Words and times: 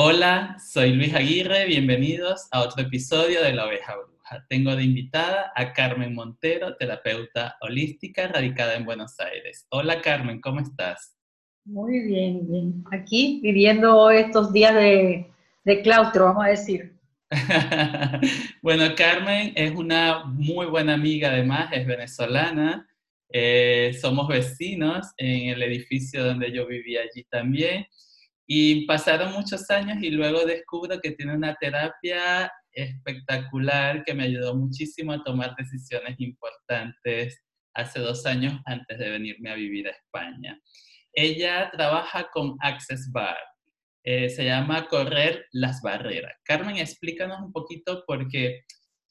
Hola, 0.00 0.56
soy 0.64 0.92
Luis 0.92 1.12
Aguirre, 1.12 1.66
bienvenidos 1.66 2.46
a 2.52 2.60
otro 2.60 2.84
episodio 2.84 3.42
de 3.42 3.52
La 3.52 3.66
Oveja 3.66 3.96
Bruja. 3.96 4.46
Tengo 4.48 4.76
de 4.76 4.84
invitada 4.84 5.50
a 5.56 5.72
Carmen 5.72 6.14
Montero, 6.14 6.76
terapeuta 6.76 7.56
holística 7.60 8.28
radicada 8.28 8.76
en 8.76 8.84
Buenos 8.84 9.18
Aires. 9.18 9.66
Hola 9.70 10.00
Carmen, 10.00 10.40
¿cómo 10.40 10.60
estás? 10.60 11.16
Muy 11.64 11.98
bien, 11.98 12.48
bien. 12.48 12.84
Aquí 12.92 13.40
viviendo 13.42 14.08
estos 14.12 14.52
días 14.52 14.72
de, 14.72 15.26
claustro, 15.82 16.26
vamos 16.26 16.44
a 16.44 16.50
decir. 16.50 16.94
bueno, 18.62 18.94
Carmen 18.96 19.52
es 19.56 19.74
una 19.74 20.26
muy 20.26 20.66
buena 20.66 20.94
amiga, 20.94 21.30
además, 21.30 21.70
es 21.72 21.84
venezolana. 21.84 22.88
Eh, 23.32 23.98
somos 24.00 24.28
vecinos 24.28 25.08
en 25.16 25.48
el 25.48 25.60
edificio 25.60 26.24
donde 26.24 26.52
yo 26.52 26.68
vivía 26.68 27.00
allí 27.00 27.24
también. 27.24 27.84
Y 28.50 28.86
pasaron 28.86 29.32
muchos 29.34 29.68
años 29.70 29.98
y 30.00 30.10
luego 30.10 30.46
descubro 30.46 30.98
que 31.00 31.10
tiene 31.10 31.34
una 31.34 31.54
terapia 31.56 32.50
espectacular 32.72 34.02
que 34.04 34.14
me 34.14 34.24
ayudó 34.24 34.56
muchísimo 34.56 35.12
a 35.12 35.22
tomar 35.22 35.54
decisiones 35.54 36.18
importantes 36.18 37.44
hace 37.74 38.00
dos 38.00 38.24
años 38.24 38.58
antes 38.64 38.98
de 38.98 39.10
venirme 39.10 39.50
a 39.50 39.54
vivir 39.54 39.86
a 39.86 39.90
España. 39.90 40.58
Ella 41.12 41.70
trabaja 41.70 42.28
con 42.32 42.56
Access 42.60 43.10
Bar. 43.12 43.36
Eh, 44.02 44.30
se 44.30 44.46
llama 44.46 44.86
Correr 44.88 45.44
las 45.52 45.82
Barreras. 45.82 46.32
Carmen, 46.44 46.78
explícanos 46.78 47.40
un 47.40 47.52
poquito 47.52 48.02
porque 48.06 48.62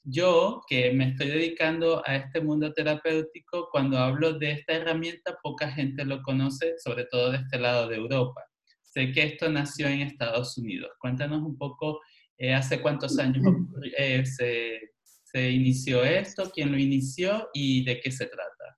yo 0.01 0.61
que 0.67 0.91
me 0.93 1.09
estoy 1.09 1.27
dedicando 1.27 2.01
a 2.07 2.15
este 2.15 2.41
mundo 2.41 2.73
terapéutico, 2.73 3.69
cuando 3.71 3.99
hablo 3.99 4.33
de 4.39 4.53
esta 4.53 4.73
herramienta, 4.73 5.37
poca 5.43 5.69
gente 5.69 6.05
lo 6.05 6.23
conoce, 6.23 6.73
sobre 6.79 7.05
todo 7.05 7.31
de 7.31 7.37
este 7.37 7.59
lado 7.59 7.87
de 7.87 7.97
Europa. 7.97 8.41
Sé 8.87 9.11
que 9.11 9.23
esto 9.23 9.49
nació 9.49 9.87
en 9.87 10.01
Estados 10.01 10.57
Unidos. 10.57 10.91
Cuéntanos 10.99 11.41
un 11.43 11.57
poco, 11.57 11.99
eh, 12.37 12.53
¿hace 12.53 12.81
cuántos 12.81 13.19
años 13.19 13.45
eh, 13.97 14.23
se, 14.25 15.51
inició 15.51 16.03
esto? 16.03 16.49
¿Quién 16.53 16.71
lo 16.71 16.77
inició 16.77 17.49
y 17.53 17.83
de 17.83 17.99
qué 17.99 18.09
se 18.11 18.25
trata? 18.25 18.77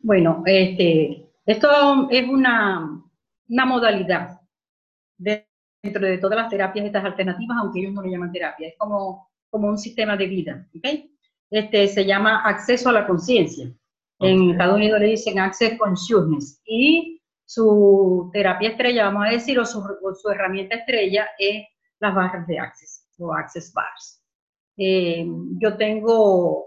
Bueno, 0.00 0.42
este, 0.44 1.30
esto 1.46 2.10
es 2.10 2.28
una, 2.28 3.02
una 3.48 3.66
modalidad 3.66 4.40
dentro 5.16 6.06
de 6.06 6.18
todas 6.18 6.36
las 6.36 6.50
terapias 6.50 6.86
estas 6.86 7.04
alternativas, 7.04 7.56
aunque 7.60 7.80
ellos 7.80 7.92
no 7.92 8.02
le 8.02 8.10
llaman 8.10 8.32
terapia, 8.32 8.68
es 8.68 8.74
como, 8.76 9.30
como 9.48 9.68
un 9.68 9.78
sistema 9.78 10.16
de 10.16 10.26
vida, 10.26 10.68
Este, 11.50 11.88
se 11.88 12.04
llama 12.04 12.42
acceso 12.44 12.88
a 12.88 12.92
la 12.92 13.06
conciencia. 13.06 13.72
En 14.20 14.50
Estados 14.50 14.76
Unidos 14.76 15.00
le 15.00 15.06
dicen 15.06 15.38
Access 15.38 15.78
Consciousness. 15.78 16.60
Y 16.66 17.13
su 17.44 18.30
terapia 18.32 18.70
estrella, 18.70 19.04
vamos 19.04 19.26
a 19.26 19.30
decir, 19.30 19.58
o 19.58 19.64
su, 19.64 19.82
herramienta 20.30 20.76
estrella 20.76 21.28
es 21.38 21.66
las 22.00 22.14
barras 22.14 22.46
de 22.46 22.58
Access 22.58 23.06
o 23.18 23.32
Access 23.32 23.72
Bars. 23.72 24.22
Eh, 24.76 25.26
yo 25.58 25.76
tengo 25.76 26.66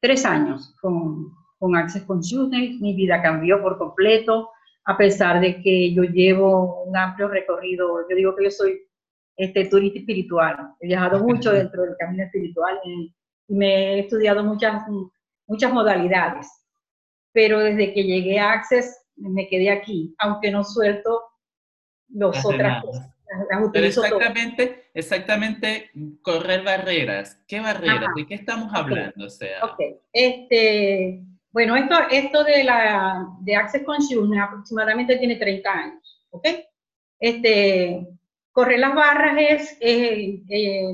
tres 0.00 0.24
años 0.24 0.74
con, 0.80 1.32
con 1.58 1.76
Access 1.76 2.04
Consciousness, 2.04 2.80
mi 2.80 2.94
vida 2.94 3.22
cambió 3.22 3.60
por 3.62 3.78
completo, 3.78 4.50
a 4.84 4.96
pesar 4.96 5.40
de 5.40 5.60
que 5.60 5.94
yo 5.94 6.02
llevo 6.02 6.84
un 6.84 6.96
amplio 6.96 7.28
recorrido, 7.28 8.08
yo 8.08 8.16
digo 8.16 8.34
que 8.34 8.44
yo 8.44 8.50
soy 8.50 8.80
este, 9.36 9.66
turista 9.66 9.98
espiritual, 9.98 10.74
he 10.80 10.86
viajado 10.88 11.18
mucho 11.24 11.52
dentro 11.52 11.82
del 11.82 11.96
camino 11.98 12.24
espiritual 12.24 12.80
y, 12.84 13.14
me 13.52 13.94
he 13.94 13.98
estudiado 14.02 14.44
muchas, 14.44 14.80
muchas 15.48 15.72
modalidades, 15.72 16.46
pero 17.32 17.58
desde 17.58 17.92
que 17.92 18.04
llegué 18.04 18.38
a 18.38 18.52
Access 18.52 18.96
me 19.20 19.48
quedé 19.48 19.70
aquí, 19.70 20.14
aunque 20.18 20.50
no 20.50 20.64
suelto 20.64 21.22
los 22.08 22.44
otras 22.44 22.82
cosas. 22.84 23.10
Pero 23.72 23.86
exactamente, 23.86 24.90
exactamente 24.92 25.90
correr 26.22 26.64
barreras. 26.64 27.40
¿Qué 27.46 27.60
barreras? 27.60 28.10
¿De 28.16 28.26
qué 28.26 28.34
estamos 28.34 28.72
hablando? 28.74 29.24
O 29.24 29.30
sea, 29.30 29.60
este, 30.12 31.22
bueno, 31.52 31.76
esto, 31.76 31.96
esto 32.10 32.42
de, 32.44 32.64
la, 32.64 33.24
de 33.40 33.54
Access 33.54 33.84
Consciousness 33.84 34.42
aproximadamente 34.42 35.16
tiene 35.16 35.36
30 35.36 35.70
años, 35.70 36.26
¿ok? 36.30 36.48
Este, 37.20 38.04
correr 38.50 38.80
las 38.80 38.94
barras 38.94 39.36
es 39.38 39.76
eh, 39.80 40.42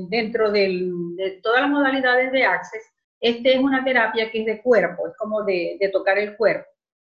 dentro 0.09 0.51
del, 0.51 1.15
de 1.15 1.39
todas 1.41 1.61
las 1.61 1.71
modalidades 1.71 2.31
de 2.31 2.43
Access, 2.43 2.83
este 3.19 3.53
es 3.53 3.59
una 3.59 3.83
terapia 3.83 4.29
que 4.29 4.41
es 4.41 4.45
de 4.45 4.61
cuerpo, 4.61 5.07
es 5.07 5.17
como 5.17 5.43
de, 5.43 5.77
de 5.79 5.89
tocar 5.89 6.19
el 6.19 6.37
cuerpo. 6.37 6.69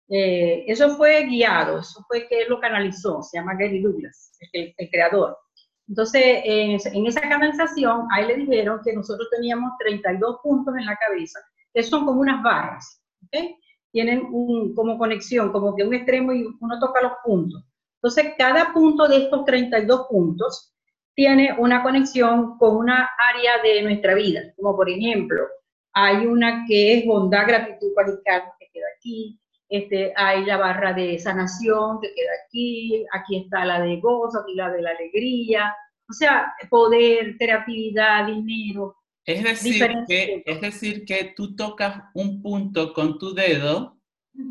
Eh, 0.09 0.65
eso 0.67 0.95
fue 0.97 1.25
guiado, 1.25 1.79
eso 1.79 2.03
fue 2.07 2.27
que 2.27 2.41
él 2.41 2.49
lo 2.49 2.59
canalizó, 2.59 3.23
se 3.23 3.37
llama 3.37 3.55
Gary 3.55 3.81
Douglas, 3.81 4.31
el, 4.53 4.73
creador. 4.91 5.37
Entonces, 5.87 6.41
en, 6.43 7.05
esa 7.05 7.21
canalización, 7.21 8.07
ahí 8.11 8.27
le 8.27 8.35
dijeron 8.37 8.81
que 8.83 8.93
nosotros 8.93 9.27
teníamos 9.31 9.71
32 9.79 10.37
puntos 10.43 10.75
en 10.77 10.85
la 10.85 10.95
cabeza, 10.95 11.39
que 11.73 11.83
son 11.83 12.05
como 12.05 12.21
unas 12.21 12.41
barras, 12.43 13.01
¿okay? 13.25 13.55
Tienen 13.91 14.27
un, 14.31 14.75
como 14.75 14.97
conexión, 14.97 15.51
como 15.51 15.75
que 15.75 15.83
un 15.83 15.93
extremo 15.93 16.33
y 16.33 16.45
uno 16.59 16.79
toca 16.79 17.01
los 17.01 17.13
puntos. 17.23 17.63
Entonces, 18.01 18.33
cada 18.37 18.73
punto 18.73 19.07
de 19.07 19.23
estos 19.23 19.45
32 19.45 20.07
puntos 20.09 20.75
tiene 21.15 21.55
una 21.57 21.81
conexión 21.81 22.57
con 22.57 22.75
una 22.75 23.09
área 23.33 23.61
de 23.63 23.81
nuestra 23.81 24.13
vida, 24.13 24.41
como 24.57 24.75
por 24.75 24.89
ejemplo, 24.89 25.47
hay 25.93 26.27
una 26.27 26.65
que 26.67 26.99
es 26.99 27.05
bondad, 27.05 27.47
gratitud, 27.47 27.93
cualidad, 27.93 28.43
que 28.59 28.67
queda 28.73 28.85
aquí, 28.97 29.39
este, 29.69 30.13
hay 30.15 30.45
la 30.45 30.57
barra 30.57 30.93
de 30.93 31.17
sanación 31.17 31.99
que 32.01 32.13
queda 32.13 32.31
aquí, 32.45 33.05
aquí 33.13 33.37
está 33.37 33.65
la 33.65 33.81
de 33.81 33.99
gozo, 33.99 34.41
aquí 34.41 34.55
la 34.55 34.71
de 34.71 34.81
la 34.81 34.91
alegría, 34.91 35.75
o 36.07 36.13
sea, 36.13 36.53
poder, 36.69 37.35
creatividad, 37.37 38.27
dinero. 38.27 38.95
Es 39.25 39.43
decir, 39.43 39.87
que, 40.07 40.43
es 40.45 40.61
decir, 40.61 41.03
que 41.05 41.33
tú 41.35 41.55
tocas 41.55 42.03
un 42.13 42.43
punto 42.43 42.93
con 42.93 43.17
tu 43.17 43.33
dedo 43.33 43.97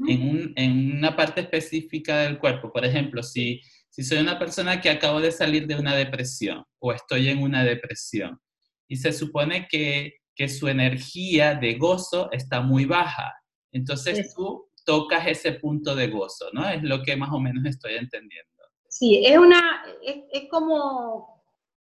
en, 0.09 0.53
en, 0.57 0.97
una 0.97 1.15
parte 1.15 1.43
específica 1.43 2.23
del 2.23 2.39
cuerpo. 2.39 2.73
Por 2.73 2.85
ejemplo, 2.85 3.23
si, 3.23 3.61
si 3.89 4.03
soy 4.03 4.19
una 4.19 4.37
persona 4.37 4.81
que 4.81 4.91
acabo 4.91 5.21
de 5.21 5.31
salir 5.31 5.69
de 5.69 5.77
una 5.77 5.95
depresión 5.95 6.65
o 6.81 6.93
estoy 6.93 7.29
en 7.29 7.41
una 7.41 7.63
depresión 7.63 8.41
y 8.89 8.97
se 8.97 9.13
supone 9.13 9.69
que, 9.71 10.15
que 10.35 10.49
su 10.49 10.67
energía 10.67 11.55
de 11.55 11.75
gozo 11.75 12.33
está 12.33 12.61
muy 12.61 12.85
baja, 12.85 13.33
entonces 13.71 14.35
tú 14.35 14.64
tocas 14.84 15.27
ese 15.27 15.53
punto 15.53 15.95
de 15.95 16.09
gozo, 16.09 16.47
¿no? 16.53 16.69
Es 16.69 16.83
lo 16.83 17.03
que 17.03 17.17
más 17.17 17.31
o 17.33 17.41
menos 17.41 17.65
estoy 17.65 17.95
entendiendo. 17.95 18.50
Sí, 18.89 19.25
es 19.27 19.37
una, 19.37 19.84
es, 20.03 20.49
como, 20.49 21.43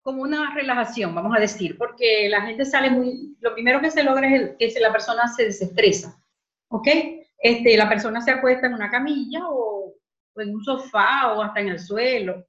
como 0.01 0.23
una 0.23 0.53
relajación, 0.55 1.13
vamos 1.13 1.35
a 1.35 1.39
decir, 1.39 1.77
porque 1.77 2.27
la 2.29 2.41
gente 2.41 2.65
sale 2.65 2.89
muy, 2.89 3.37
lo 3.39 3.53
primero 3.53 3.79
que 3.79 3.91
se 3.91 4.03
logra 4.03 4.27
es 4.57 4.73
que 4.73 4.79
la 4.79 4.91
persona 4.91 5.27
se 5.27 5.45
desestresa, 5.45 6.19
¿ok? 6.69 6.87
Este, 7.37 7.77
la 7.77 7.87
persona 7.87 8.19
se 8.21 8.31
acuesta 8.31 8.65
en 8.65 8.73
una 8.73 8.89
camilla 8.89 9.47
o, 9.47 9.93
o 10.33 10.41
en 10.41 10.55
un 10.55 10.63
sofá 10.63 11.33
o 11.33 11.43
hasta 11.43 11.59
en 11.59 11.69
el 11.69 11.79
suelo. 11.79 12.47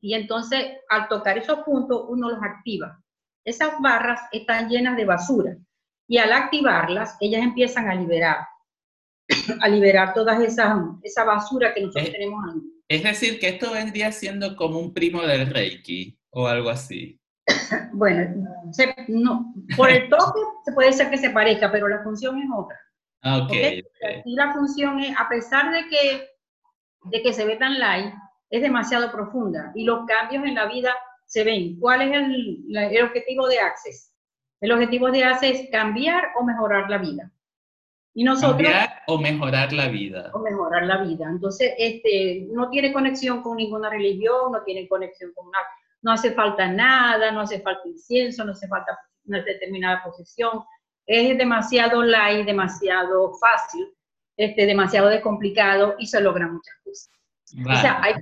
Y 0.00 0.14
entonces, 0.14 0.78
al 0.88 1.06
tocar 1.06 1.38
esos 1.38 1.60
puntos, 1.60 2.06
uno 2.08 2.30
los 2.30 2.42
activa. 2.42 3.00
Esas 3.44 3.80
barras 3.80 4.20
están 4.32 4.68
llenas 4.68 4.96
de 4.96 5.04
basura 5.04 5.56
y 6.08 6.18
al 6.18 6.32
activarlas, 6.32 7.16
ellas 7.20 7.42
empiezan 7.42 7.88
a 7.88 7.94
liberar 7.94 8.38
a 9.60 9.68
liberar 9.68 10.14
toda 10.14 10.42
esa, 10.44 10.84
esa 11.02 11.24
basura 11.24 11.72
que 11.74 11.82
nosotros 11.82 12.12
tenemos 12.12 12.44
ahí. 12.48 12.60
Es 12.88 13.02
decir, 13.02 13.38
que 13.38 13.48
esto 13.48 13.72
vendría 13.72 14.10
siendo 14.10 14.56
como 14.56 14.78
un 14.78 14.92
primo 14.92 15.22
del 15.22 15.48
Reiki 15.48 16.18
o 16.30 16.46
algo 16.46 16.70
así. 16.70 17.20
bueno, 17.92 18.48
no, 19.08 19.54
por 19.76 19.90
el 19.90 20.08
toque 20.08 20.40
se 20.64 20.72
puede 20.72 20.92
ser 20.92 21.10
que 21.10 21.18
se 21.18 21.30
parezca, 21.30 21.70
pero 21.70 21.88
la 21.88 22.02
función 22.02 22.38
es 22.38 22.48
otra. 22.54 22.78
Ah, 23.22 23.38
ok. 23.38 23.52
Y 24.24 24.34
la 24.34 24.52
función 24.52 24.98
es, 25.00 25.14
a 25.18 25.28
pesar 25.28 25.72
de 25.72 25.88
que, 25.88 26.28
de 27.04 27.22
que 27.22 27.32
se 27.32 27.44
ve 27.44 27.56
tan 27.56 27.78
light, 27.78 28.14
es 28.50 28.62
demasiado 28.62 29.12
profunda 29.12 29.70
y 29.74 29.84
los 29.84 30.06
cambios 30.06 30.44
en 30.44 30.54
la 30.54 30.66
vida 30.66 30.92
se 31.26 31.44
ven. 31.44 31.78
¿Cuál 31.78 32.02
es 32.02 32.12
el, 32.12 32.64
el 32.74 33.04
objetivo 33.04 33.46
de 33.46 33.60
Access? 33.60 34.12
El 34.60 34.72
objetivo 34.72 35.10
de 35.10 35.24
Access 35.24 35.60
es 35.60 35.70
cambiar 35.70 36.24
o 36.36 36.44
mejorar 36.44 36.90
la 36.90 36.98
vida. 36.98 37.30
Y 38.14 38.24
nosotros, 38.24 38.68
Cambiar 38.68 39.02
o 39.06 39.18
mejorar 39.18 39.72
la 39.72 39.88
vida. 39.88 40.30
O 40.34 40.40
mejorar 40.40 40.84
la 40.84 40.98
vida. 41.02 41.28
Entonces, 41.28 41.72
este, 41.78 42.46
no 42.50 42.68
tiene 42.68 42.92
conexión 42.92 43.42
con 43.42 43.56
ninguna 43.56 43.88
religión, 43.88 44.52
no 44.52 44.62
tiene 44.64 44.88
conexión 44.88 45.32
con 45.34 45.50
nada. 45.50 45.64
No 46.02 46.12
hace 46.12 46.32
falta 46.32 46.66
nada, 46.68 47.30
no 47.30 47.40
hace 47.40 47.60
falta 47.60 47.86
incienso, 47.86 48.44
no 48.44 48.52
hace 48.52 48.66
falta 48.66 48.98
una 49.26 49.42
determinada 49.42 50.02
posición. 50.02 50.64
Es 51.06 51.36
demasiado 51.38 52.02
light, 52.02 52.46
demasiado 52.46 53.32
fácil, 53.34 53.86
este, 54.36 54.66
demasiado 54.66 55.08
descomplicado 55.08 55.94
y 55.98 56.06
se 56.06 56.20
logran 56.20 56.54
muchas 56.54 56.74
cosas. 56.84 57.10
O 57.66 57.80
sea, 57.80 58.00
hay, 58.02 58.14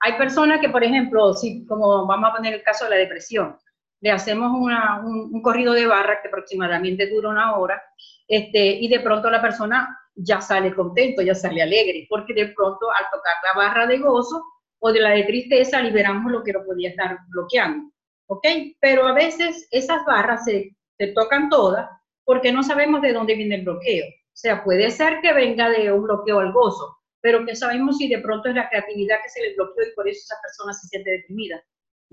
hay 0.00 0.18
personas 0.18 0.60
que, 0.60 0.68
por 0.68 0.82
ejemplo, 0.82 1.32
si, 1.34 1.64
como 1.66 2.06
vamos 2.06 2.30
a 2.30 2.36
poner 2.36 2.54
el 2.54 2.62
caso 2.62 2.84
de 2.84 2.90
la 2.90 2.96
depresión, 2.96 3.56
le 4.02 4.10
hacemos 4.10 4.50
un, 4.52 5.40
corrido 5.42 5.72
de 5.72 5.86
barra 5.86 6.20
que 6.20 6.28
aproximadamente 6.28 7.08
dura 7.08 7.28
una 7.28 7.54
hora, 7.56 7.80
este, 8.28 8.66
y 8.80 8.88
de 8.88 9.00
pronto 9.00 9.30
la 9.30 9.40
persona 9.40 9.98
ya 10.14 10.40
sale 10.40 10.74
contento, 10.74 11.22
ya 11.22 11.34
sale 11.34 11.62
alegre, 11.62 12.06
porque 12.08 12.34
de 12.34 12.48
pronto 12.48 12.90
al 12.90 13.04
tocar 13.10 13.34
la 13.44 13.52
barra 13.54 13.86
de 13.86 13.98
gozo, 13.98 14.42
o 14.84 14.92
de 14.92 15.00
la 15.00 15.10
de 15.10 15.22
tristeza 15.22 15.80
liberamos 15.80 16.30
lo 16.32 16.42
que 16.42 16.52
lo 16.52 16.64
podía 16.64 16.90
estar 16.90 17.16
bloqueando. 17.28 17.90
¿Ok? 18.26 18.44
Pero 18.80 19.06
a 19.06 19.12
veces 19.12 19.68
esas 19.70 20.04
barras 20.04 20.44
se, 20.44 20.76
se 20.98 21.06
tocan 21.08 21.48
todas 21.48 21.88
porque 22.24 22.52
no 22.52 22.62
sabemos 22.62 23.00
de 23.00 23.12
dónde 23.12 23.36
viene 23.36 23.56
el 23.56 23.62
bloqueo. 23.62 24.06
O 24.06 24.36
sea, 24.36 24.64
puede 24.64 24.90
ser 24.90 25.20
que 25.20 25.32
venga 25.32 25.70
de 25.70 25.92
un 25.92 26.02
bloqueo 26.02 26.40
al 26.40 26.52
gozo, 26.52 26.96
pero 27.20 27.44
que 27.46 27.54
sabemos 27.54 27.98
si 27.98 28.08
de 28.08 28.18
pronto 28.18 28.48
es 28.48 28.56
la 28.56 28.68
creatividad 28.68 29.18
que 29.22 29.28
se 29.28 29.42
le 29.42 29.54
bloqueó 29.54 29.84
y 29.84 29.94
por 29.94 30.08
eso 30.08 30.20
esa 30.24 30.40
persona 30.42 30.72
se 30.72 30.88
siente 30.88 31.10
deprimida. 31.10 31.62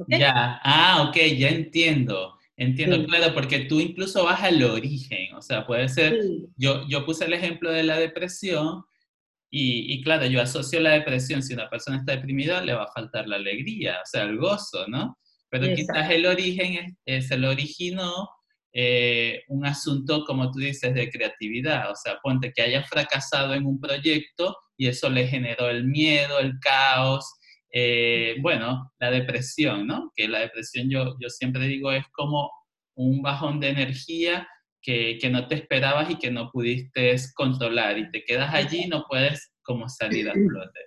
Ya, 0.08 0.60
ah, 0.64 1.08
ok, 1.10 1.16
ya 1.38 1.50
entiendo. 1.50 2.38
Entiendo, 2.62 3.06
claro, 3.06 3.34
porque 3.34 3.62
tú 3.62 3.80
incluso 3.80 4.26
vas 4.26 4.44
al 4.44 4.62
origen, 4.62 5.34
o 5.34 5.42
sea, 5.42 5.66
puede 5.66 5.88
ser, 5.88 6.20
yo, 6.58 6.86
yo 6.90 7.06
puse 7.06 7.24
el 7.26 7.34
ejemplo 7.34 7.72
de 7.72 7.84
la 7.84 7.98
depresión 7.98 8.84
y, 9.50 9.94
y, 9.94 10.04
claro, 10.04 10.26
yo 10.26 10.42
asocio 10.42 10.80
la 10.82 10.92
depresión, 10.92 11.42
si 11.42 11.54
una 11.54 11.70
persona 11.70 11.98
está 11.98 12.12
deprimida, 12.12 12.62
le 12.62 12.74
va 12.74 12.84
a 12.84 12.92
faltar 12.92 13.28
la 13.28 13.38
alegría, 13.38 14.00
o 14.04 14.06
sea, 14.06 14.24
el 14.24 14.38
gozo, 14.38 14.86
¿no? 14.88 15.18
Pero 15.50 15.74
quizás 15.74 16.12
el 16.12 16.26
origen 16.26 16.74
es, 16.74 16.94
es 17.06 17.32
el 17.32 17.46
originó 17.46 18.30
eh, 18.72 19.44
un 19.48 19.66
asunto, 19.66 20.24
como 20.26 20.52
tú 20.52 20.60
dices, 20.60 20.94
de 20.94 21.10
creatividad. 21.10 21.92
O 21.92 21.96
sea, 21.96 22.20
ponte 22.22 22.52
que 22.54 22.62
haya 22.62 22.84
fracasado 22.84 23.54
en 23.54 23.66
un 23.66 23.80
proyecto 23.80 24.56
y 24.78 24.88
eso 24.88 25.10
le 25.10 25.28
generó 25.28 25.70
el 25.70 25.86
miedo, 25.86 26.40
el 26.40 26.60
caos, 26.60 27.34
eh, 27.72 28.36
bueno, 28.42 28.92
la 29.00 29.12
depresión, 29.12 29.88
¿no? 29.88 30.12
Que 30.16 30.28
la 30.28 30.40
depresión 30.40 30.90
yo, 30.90 31.16
yo 31.20 31.30
siempre 31.30 31.68
digo 31.68 31.92
es 31.92 32.06
como 32.12 32.52
un 32.96 33.22
bajón 33.22 33.60
de 33.60 33.70
energía 33.70 34.48
que, 34.82 35.18
que, 35.20 35.30
no 35.30 35.48
te 35.48 35.56
esperabas 35.56 36.10
y 36.10 36.18
que 36.18 36.32
no 36.32 36.50
pudiste 36.52 37.16
controlar 37.36 37.98
y 37.98 38.10
te 38.12 38.24
quedas 38.24 38.54
allí 38.54 38.84
y 38.86 38.88
no 38.88 39.06
puedes 39.08 39.52
como 39.62 39.88
salir 39.90 40.30
a 40.30 40.34
flote. 40.50 40.80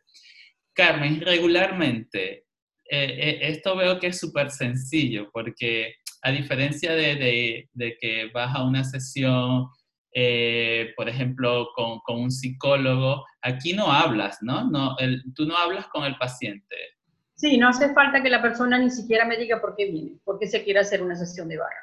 Carmen, 0.75 1.20
regularmente, 1.20 2.46
eh, 2.90 3.38
esto 3.43 3.76
veo 3.76 3.99
que 3.99 4.08
es 4.08 4.19
súper 4.19 4.50
sencillo 4.50 5.31
porque 5.32 5.94
a 6.23 6.31
diferencia 6.31 6.94
de, 6.94 7.69
que 8.00 8.31
vas 8.32 8.55
a 8.55 8.64
una 8.64 8.84
sesión, 8.84 9.67
eh, 10.14 10.62
por 11.02 11.08
ejemplo, 11.08 11.69
con, 11.75 12.00
un 12.16 12.31
psicólogo, 12.31 13.26
aquí 13.40 13.72
no 13.72 13.90
hablas, 13.90 14.38
¿no? 14.40 14.70
no 14.70 14.94
tú 15.34 15.46
no 15.46 15.56
hablas 15.56 15.88
con 15.88 16.04
el 16.04 16.16
paciente. 16.16 16.76
Sí, 17.34 17.58
no 17.58 17.70
hace 17.70 17.93
falta 17.93 18.22
que 18.22 18.31
la 18.31 18.40
persona 18.40 18.78
ni 18.78 18.88
siquiera 18.88 19.25
me 19.25 19.37
diga 19.37 19.60
por 19.60 19.75
qué 19.75 19.90
viene, 19.90 20.20
por 20.22 20.38
qué 20.38 20.46
se 20.46 20.62
quiere 20.62 20.78
hacer 20.78 21.02
una 21.02 21.16
sesión 21.16 21.49
de 21.49 21.58
barra. 21.58 21.75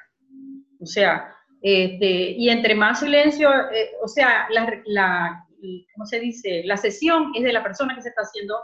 O 0.80 0.86
sea, 0.86 1.36
este, 1.62 2.32
y 2.32 2.48
entre 2.48 2.76
más 2.76 3.02
silencio, 3.02 3.50
eh, 3.74 3.90
o 4.02 4.08
sea, 4.08 4.48
la, 4.52 5.46
¿cómo 5.94 6.06
se 6.06 6.22
dice? 6.22 6.62
La 6.64 6.78
sesión 6.78 7.34
es 7.36 7.44
de 7.44 7.52
la 7.52 7.62
persona 7.62 7.94
que 7.94 8.02
se 8.02 8.10
está 8.10 8.22
haciendo 8.22 8.56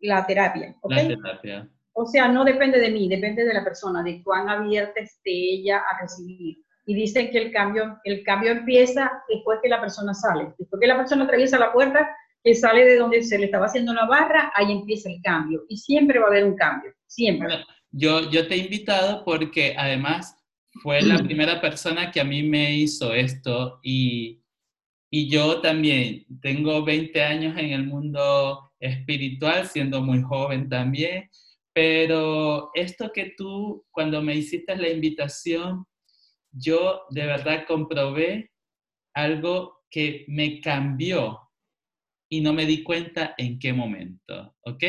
la 0.00 0.24
terapia. 0.24 0.74
¿okay? 0.80 1.06
La 1.06 1.16
terapia. 1.16 1.70
O 1.92 2.06
sea, 2.06 2.28
no 2.28 2.46
depende 2.46 2.80
de 2.80 2.90
mí, 2.90 3.10
depende 3.10 3.44
de 3.44 3.52
la 3.52 3.62
persona, 3.62 4.02
de 4.02 4.22
cuán 4.22 4.48
abierta 4.48 5.00
esté 5.00 5.30
ella 5.30 5.80
a 5.80 6.00
recibir. 6.00 6.64
Y 6.86 6.94
dicen 6.94 7.30
que 7.30 7.38
el 7.38 7.52
cambio, 7.52 7.98
el 8.04 8.22
cambio 8.22 8.52
empieza 8.52 9.10
después 9.28 9.58
que 9.62 9.68
la 9.68 9.80
persona 9.80 10.14
sale. 10.14 10.54
Después 10.58 10.80
que 10.80 10.86
la 10.86 10.96
persona 10.96 11.24
atraviesa 11.24 11.58
la 11.58 11.72
puerta, 11.72 12.08
que 12.42 12.54
sale 12.54 12.84
de 12.84 12.96
donde 12.96 13.22
se 13.24 13.38
le 13.38 13.46
estaba 13.46 13.66
haciendo 13.66 13.92
la 13.92 14.06
barra, 14.06 14.52
ahí 14.54 14.70
empieza 14.70 15.10
el 15.10 15.20
cambio. 15.20 15.64
Y 15.68 15.76
siempre 15.78 16.20
va 16.20 16.26
a 16.26 16.28
haber 16.28 16.44
un 16.44 16.56
cambio, 16.56 16.92
siempre. 17.06 17.48
yo, 17.90 18.30
yo 18.30 18.46
te 18.46 18.54
he 18.54 18.58
invitado 18.58 19.24
porque 19.24 19.74
además 19.76 20.36
fue 20.80 21.02
la 21.02 21.18
primera 21.24 21.60
persona 21.60 22.12
que 22.12 22.20
a 22.20 22.24
mí 22.24 22.44
me 22.44 22.72
hizo 22.72 23.12
esto 23.14 23.80
y, 23.82 24.42
y 25.10 25.28
yo 25.28 25.60
también 25.60 26.24
tengo 26.40 26.84
20 26.84 27.20
años 27.22 27.58
en 27.58 27.72
el 27.72 27.84
mundo 27.84 28.70
espiritual, 28.78 29.66
siendo 29.66 30.02
muy 30.02 30.22
joven 30.22 30.68
también. 30.68 31.28
Pero 31.72 32.70
esto 32.74 33.10
que 33.12 33.34
tú, 33.36 33.84
cuando 33.90 34.22
me 34.22 34.34
hiciste 34.34 34.76
la 34.76 34.88
invitación, 34.88 35.84
yo 36.56 37.02
de 37.10 37.26
verdad 37.26 37.64
comprobé 37.66 38.50
algo 39.14 39.84
que 39.90 40.24
me 40.28 40.60
cambió 40.60 41.40
y 42.28 42.40
no 42.40 42.52
me 42.52 42.66
di 42.66 42.82
cuenta 42.82 43.34
en 43.38 43.58
qué 43.58 43.72
momento, 43.72 44.56
¿ok? 44.62 44.84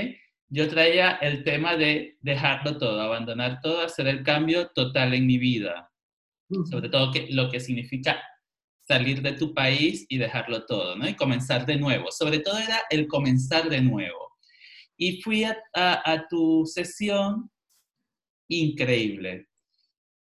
Yo 0.50 0.68
traía 0.70 1.18
el 1.18 1.44
tema 1.44 1.76
de 1.76 2.18
dejarlo 2.22 2.78
todo, 2.78 3.02
abandonar 3.02 3.60
todo, 3.62 3.82
hacer 3.82 4.08
el 4.08 4.24
cambio 4.24 4.70
total 4.70 5.14
en 5.14 5.28
mi 5.28 5.38
vida, 5.38 5.92
sobre 6.70 6.90
todo 6.90 7.12
que, 7.12 7.28
lo 7.30 7.50
que 7.50 7.60
significa 7.60 8.22
salir 8.88 9.22
de 9.22 9.34
tu 9.34 9.54
país 9.54 10.06
y 10.08 10.18
dejarlo 10.18 10.66
todo, 10.66 10.96
¿no? 10.96 11.08
Y 11.08 11.16
comenzar 11.16 11.66
de 11.66 11.78
nuevo. 11.78 12.10
Sobre 12.12 12.40
todo 12.40 12.58
era 12.58 12.84
el 12.90 13.08
comenzar 13.08 13.70
de 13.70 13.82
nuevo. 13.82 14.38
Y 14.96 15.22
fui 15.22 15.44
a, 15.44 16.28
tu 16.30 16.66
sesión 16.66 17.52
increíble. 18.50 19.48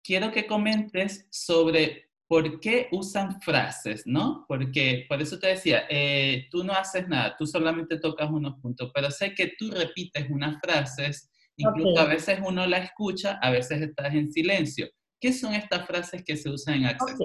Quiero 0.03 0.33
que 0.33 0.47
comentes 0.47 1.27
sobre 1.31 2.13
por 2.33 2.61
qué 2.61 2.89
usan 2.93 3.43
frases, 3.43 4.07
¿no? 4.07 4.47
Porque 4.49 5.05
por 5.07 5.21
eso 5.21 5.39
te 5.39 5.49
decía, 5.49 5.83
eh, 5.91 6.47
tú 6.51 6.65
no 6.65 6.73
haces 6.73 7.07
nada, 7.07 7.37
tú 7.37 7.47
solamente 7.47 7.99
tocas 7.99 8.31
unos 8.31 8.59
puntos, 8.59 8.91
pero 8.95 9.11
sé 9.11 9.35
que 9.35 9.53
tú 9.59 9.71
repites 9.71 10.31
unas 10.31 10.59
frases, 10.61 11.31
incluso 11.59 12.01
a 12.01 12.07
veces 12.07 12.39
uno 12.43 12.67
la 12.67 12.79
escucha, 12.79 13.39
a 13.43 13.51
veces 13.51 13.83
estás 13.83 14.15
en 14.15 14.33
silencio. 14.33 14.89
¿Qué 15.21 15.31
son 15.33 15.53
estas 15.53 15.87
frases 15.87 16.25
que 16.25 16.39
se 16.39 16.49
usan 16.49 16.77
en 16.77 16.87
Access 16.87 17.19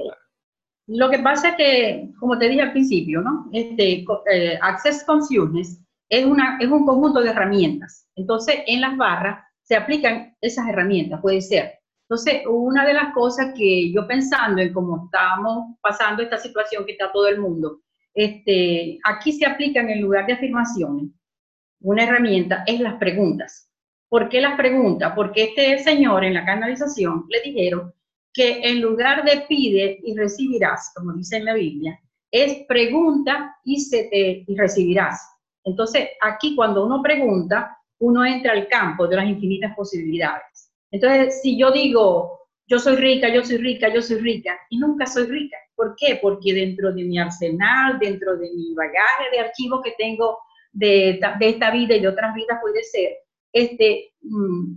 Lo 0.88 1.10
que 1.10 1.20
pasa 1.20 1.52
es 1.52 1.56
que, 1.56 2.10
como 2.20 2.38
te 2.38 2.50
dije 2.50 2.64
al 2.64 2.74
principio, 2.74 3.22
¿no? 3.22 3.50
Este, 3.54 4.06
eh, 4.32 4.60
Access 4.62 5.06
Consciousness 5.06 5.80
es, 6.10 6.26
una, 6.26 6.58
es 6.60 6.68
un 6.68 6.86
conjunto 6.86 7.22
de 7.22 7.30
herramientas. 7.30 8.10
Entonces, 8.18 8.58
en 8.68 8.82
las 8.82 8.98
barras 8.98 9.42
se 9.64 9.78
aplican 9.78 10.36
esas 10.42 10.68
herramientas, 10.68 11.22
puede 11.22 11.40
ser. 11.40 11.77
Entonces, 12.10 12.44
una 12.48 12.86
de 12.86 12.94
las 12.94 13.14
cosas 13.14 13.54
que 13.54 13.92
yo 13.92 14.08
pensando 14.08 14.62
en 14.62 14.72
cómo 14.72 15.06
estamos 15.06 15.76
pasando 15.82 16.24
esta 16.24 16.38
situación 16.38 16.86
que 16.86 16.94
está 16.94 17.12
todo 17.12 17.28
el 17.28 17.40
mundo, 17.42 17.82
este, 18.14 18.98
aquí 19.04 19.34
se 19.34 19.46
aplican 19.46 19.90
en 19.90 20.02
lugar 20.02 20.26
de 20.26 20.34
afirmaciones, 20.34 21.12
una 21.82 22.04
herramienta 22.04 22.64
es 22.66 22.80
las 22.80 22.96
preguntas. 22.96 23.70
¿Por 24.10 24.30
qué 24.30 24.40
las 24.40 24.56
preguntas? 24.56 25.12
Porque 25.16 25.44
este 25.44 25.80
señor 25.80 26.24
en 26.24 26.34
la 26.34 26.46
canalización 26.46 27.26
le 27.28 27.42
dijeron 27.42 27.94
que 28.34 28.62
en 28.64 28.82
lugar 28.82 29.26
de 29.26 29.42
pide 29.42 30.00
y 30.02 30.16
recibirás, 30.16 30.94
como 30.96 31.12
dice 31.12 31.38
en 31.38 31.46
la 31.46 31.56
Biblia, 31.56 32.00
es 32.32 32.66
pregunta 32.68 33.58
y, 33.66 33.82
se 33.82 34.06
te, 34.06 34.46
y 34.48 34.56
recibirás. 34.56 35.22
Entonces, 35.66 36.08
aquí 36.22 36.56
cuando 36.56 36.86
uno 36.86 37.02
pregunta, 37.02 37.78
uno 38.00 38.24
entra 38.24 38.54
al 38.54 38.70
campo 38.70 39.08
de 39.08 39.18
las 39.18 39.28
infinitas 39.28 39.76
posibilidades. 39.76 40.67
Entonces, 40.92 41.42
si 41.42 41.58
yo 41.58 41.72
digo, 41.72 42.48
yo 42.68 42.80
soy 42.80 42.96
rica, 42.98 43.30
yo 43.30 43.44
soy 43.44 43.58
rica, 43.58 43.94
yo 43.94 44.02
soy 44.02 44.18
rica, 44.18 44.58
y 44.70 44.78
nunca 44.78 45.06
soy 45.06 45.26
rica. 45.28 45.58
¿Por 45.76 45.96
qué? 45.96 46.20
Porque 46.22 46.54
dentro 46.54 46.92
de 46.94 47.04
mi 47.04 47.18
arsenal, 47.18 47.98
dentro 48.00 48.36
de 48.38 48.50
mi 48.54 48.74
bagaje 48.74 49.30
de 49.32 49.40
archivos 49.40 49.82
que 49.84 49.94
tengo 49.98 50.40
de, 50.72 51.20
esta 51.40 51.72
vida 51.72 51.96
y 51.96 52.02
de 52.02 52.08
otras 52.08 52.34
vidas 52.34 52.60
puede 52.62 52.84
ser, 52.84 53.18
este, 53.54 54.14
mm, 54.22 54.76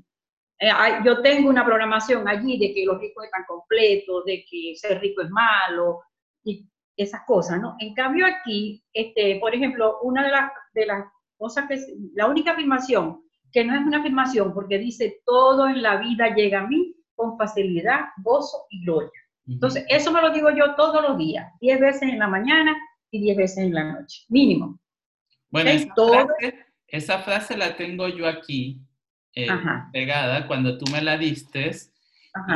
eh, 0.61 0.71
yo 1.05 1.23
tengo 1.23 1.49
una 1.49 1.64
programación 1.64 2.29
allí 2.29 2.59
de 2.59 2.75
que 2.75 2.85
los 2.85 3.00
ricos 3.00 3.25
están 3.25 3.45
completos, 3.49 4.25
de 4.25 4.45
que 4.49 4.75
ser 4.76 5.00
rico 5.00 5.23
es 5.23 5.31
malo, 5.31 6.00
y 6.45 6.69
esas 6.97 7.23
cosas, 7.26 7.61
¿no? 7.61 7.76
En 7.79 7.95
cambio 7.95 8.26
aquí, 8.26 8.85
este, 8.93 9.38
por 9.40 9.55
ejemplo, 9.55 9.99
una 10.02 10.25
de 10.25 10.31
las, 10.31 10.52
de 10.75 10.87
las 10.87 11.05
cosas 11.38 11.67
que, 11.69 11.79
la 12.14 12.26
única 12.26 12.52
afirmación, 12.52 13.23
que 13.52 13.64
no 13.64 13.75
es 13.75 13.80
una 13.83 13.99
afirmación 13.99 14.54
porque 14.54 14.78
dice, 14.78 15.21
todo 15.25 15.69
en 15.69 15.83
la 15.83 15.97
vida 15.97 16.35
llega 16.35 16.61
a 16.61 16.66
mí 16.66 16.95
con 17.14 17.37
facilidad, 17.37 18.07
gozo 18.23 18.66
y 18.71 18.85
gloria. 18.85 19.11
Entonces, 19.47 19.85
eso 19.88 20.12
me 20.12 20.23
lo 20.23 20.30
digo 20.30 20.50
yo 20.50 20.75
todos 20.76 21.02
los 21.02 21.19
días, 21.19 21.52
10 21.61 21.80
veces 21.80 22.02
en 22.02 22.19
la 22.19 22.28
mañana 22.28 22.76
y 23.11 23.21
10 23.21 23.37
veces 23.37 23.59
en 23.59 23.75
la 23.75 23.92
noche, 23.92 24.25
mínimo. 24.28 24.78
Bueno, 25.50 25.71
esa, 25.71 25.95
frase, 25.95 26.66
esa, 26.87 27.19
frase, 27.19 27.57
la 27.57 27.76
tengo 27.76 28.07
yo 28.09 28.28
aquí 28.28 28.80
eh, 29.35 29.49
pegada 29.92 30.47
cuando 30.47 30.78
tú 30.78 30.85
me 30.92 31.02
la 31.02 31.19
diste 31.19 31.73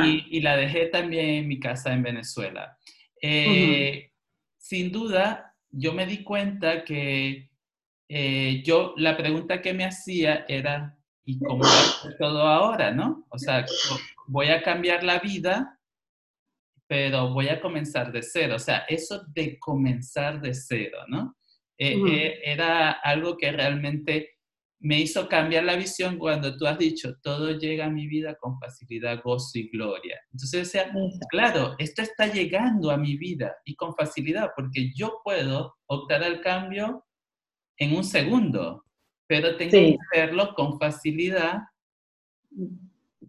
y, 0.04 0.38
y, 0.38 0.40
la 0.40 0.56
dejé 0.56 0.86
también 0.86 1.26
en 1.26 1.48
mi 1.48 1.58
casa 1.58 1.92
en 1.92 2.04
Venezuela. 2.04 2.78
Eh, 3.20 4.12
sin 4.56 4.92
duda, 4.92 5.54
yo 5.70 5.92
me 5.92 6.06
di 6.06 6.22
cuenta 6.22 6.84
que 6.84 7.50
eh, 8.08 8.62
yo, 8.64 8.94
la 8.96 9.16
pregunta 9.16 9.62
que 9.62 9.72
me 9.72 9.84
hacía 9.84 10.44
era, 10.48 10.96
¿y 11.24 11.38
cómo 11.38 11.64
va 11.64 12.16
todo 12.18 12.42
ahora, 12.42 12.90
no? 12.92 13.26
O 13.30 13.38
sea, 13.38 13.64
voy 14.26 14.48
a 14.48 14.62
cambiar 14.62 15.02
la 15.02 15.18
vida, 15.18 15.78
pero 16.86 17.32
voy 17.32 17.48
a 17.48 17.60
comenzar 17.60 18.12
de 18.12 18.22
cero. 18.22 18.56
O 18.56 18.58
sea, 18.58 18.84
eso 18.88 19.24
de 19.28 19.58
comenzar 19.58 20.40
de 20.40 20.54
cero, 20.54 20.98
¿no? 21.08 21.36
Eh, 21.78 21.96
eh, 22.08 22.40
era 22.44 22.92
algo 22.92 23.36
que 23.36 23.50
realmente 23.50 24.34
me 24.80 25.00
hizo 25.00 25.28
cambiar 25.28 25.64
la 25.64 25.76
visión 25.76 26.18
cuando 26.18 26.56
tú 26.58 26.66
has 26.66 26.78
dicho, 26.78 27.16
todo 27.22 27.58
llega 27.58 27.86
a 27.86 27.90
mi 27.90 28.06
vida 28.06 28.36
con 28.38 28.58
facilidad, 28.58 29.22
gozo 29.24 29.58
y 29.58 29.70
gloria. 29.70 30.20
Entonces, 30.30 30.70
decía, 30.70 30.92
claro, 31.30 31.74
esto 31.78 32.02
está 32.02 32.26
llegando 32.26 32.90
a 32.90 32.98
mi 32.98 33.16
vida 33.16 33.56
y 33.64 33.74
con 33.76 33.94
facilidad, 33.94 34.50
porque 34.54 34.92
yo 34.94 35.20
puedo 35.24 35.74
optar 35.86 36.22
al 36.22 36.42
cambio 36.42 37.02
en 37.78 37.96
un 37.96 38.04
segundo. 38.04 38.84
pero 39.26 39.56
tengo 39.56 39.70
que 39.70 39.96
hacerlo 40.12 40.54
con 40.54 40.78
facilidad, 40.78 41.62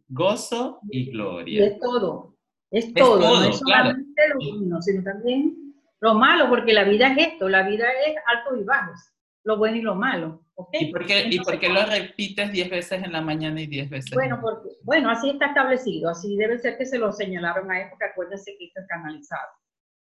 gozo 0.08 0.80
y 0.90 1.12
gloria. 1.12 1.62
Y 1.62 1.64
es 1.64 1.80
todo, 1.80 2.36
es 2.72 2.94
todo, 2.94 3.20
no 3.20 3.44
es 3.44 3.58
solamente 3.58 4.22
lo 4.30 4.58
bueno, 4.58 4.82
sino 4.82 5.04
también 5.04 5.74
lo 6.02 6.16
malo, 6.16 6.50
porque 6.50 6.74
la 6.74 6.84
vida 6.84 7.14
es 7.14 7.28
esto, 7.30 7.50
la 7.50 7.68
vida 7.68 7.86
es 8.06 8.16
alto 8.28 8.56
y 8.60 8.64
bajos, 8.64 9.00
lo 9.44 9.58
bueno 9.58 9.78
y 9.78 9.82
lo 9.82 9.96
malo. 9.96 10.42
¿Y 10.72 10.92
por 10.92 11.06
qué, 11.06 11.28
¿y 11.30 11.40
por 11.40 11.60
qué 11.60 11.68
lo 11.68 11.86
repites 11.86 12.52
10 12.52 12.70
veces 12.70 13.04
en 13.04 13.12
la 13.12 13.22
mañana 13.22 13.62
y 13.62 13.68
10 13.68 13.90
veces 13.90 14.12
bueno, 14.14 14.40
porque, 14.42 14.70
bueno, 14.84 15.10
así 15.10 15.30
está 15.30 15.48
establecido, 15.48 16.10
así 16.10 16.38
debe 16.38 16.58
ser 16.60 16.78
que 16.78 16.86
se 16.86 16.98
lo 16.98 17.12
señalaron 17.12 17.70
a 17.72 17.82
él, 17.82 17.88
porque 17.90 18.06
acuérdense 18.06 18.56
que 18.58 18.66
está 18.66 18.86
canalizado. 18.88 19.50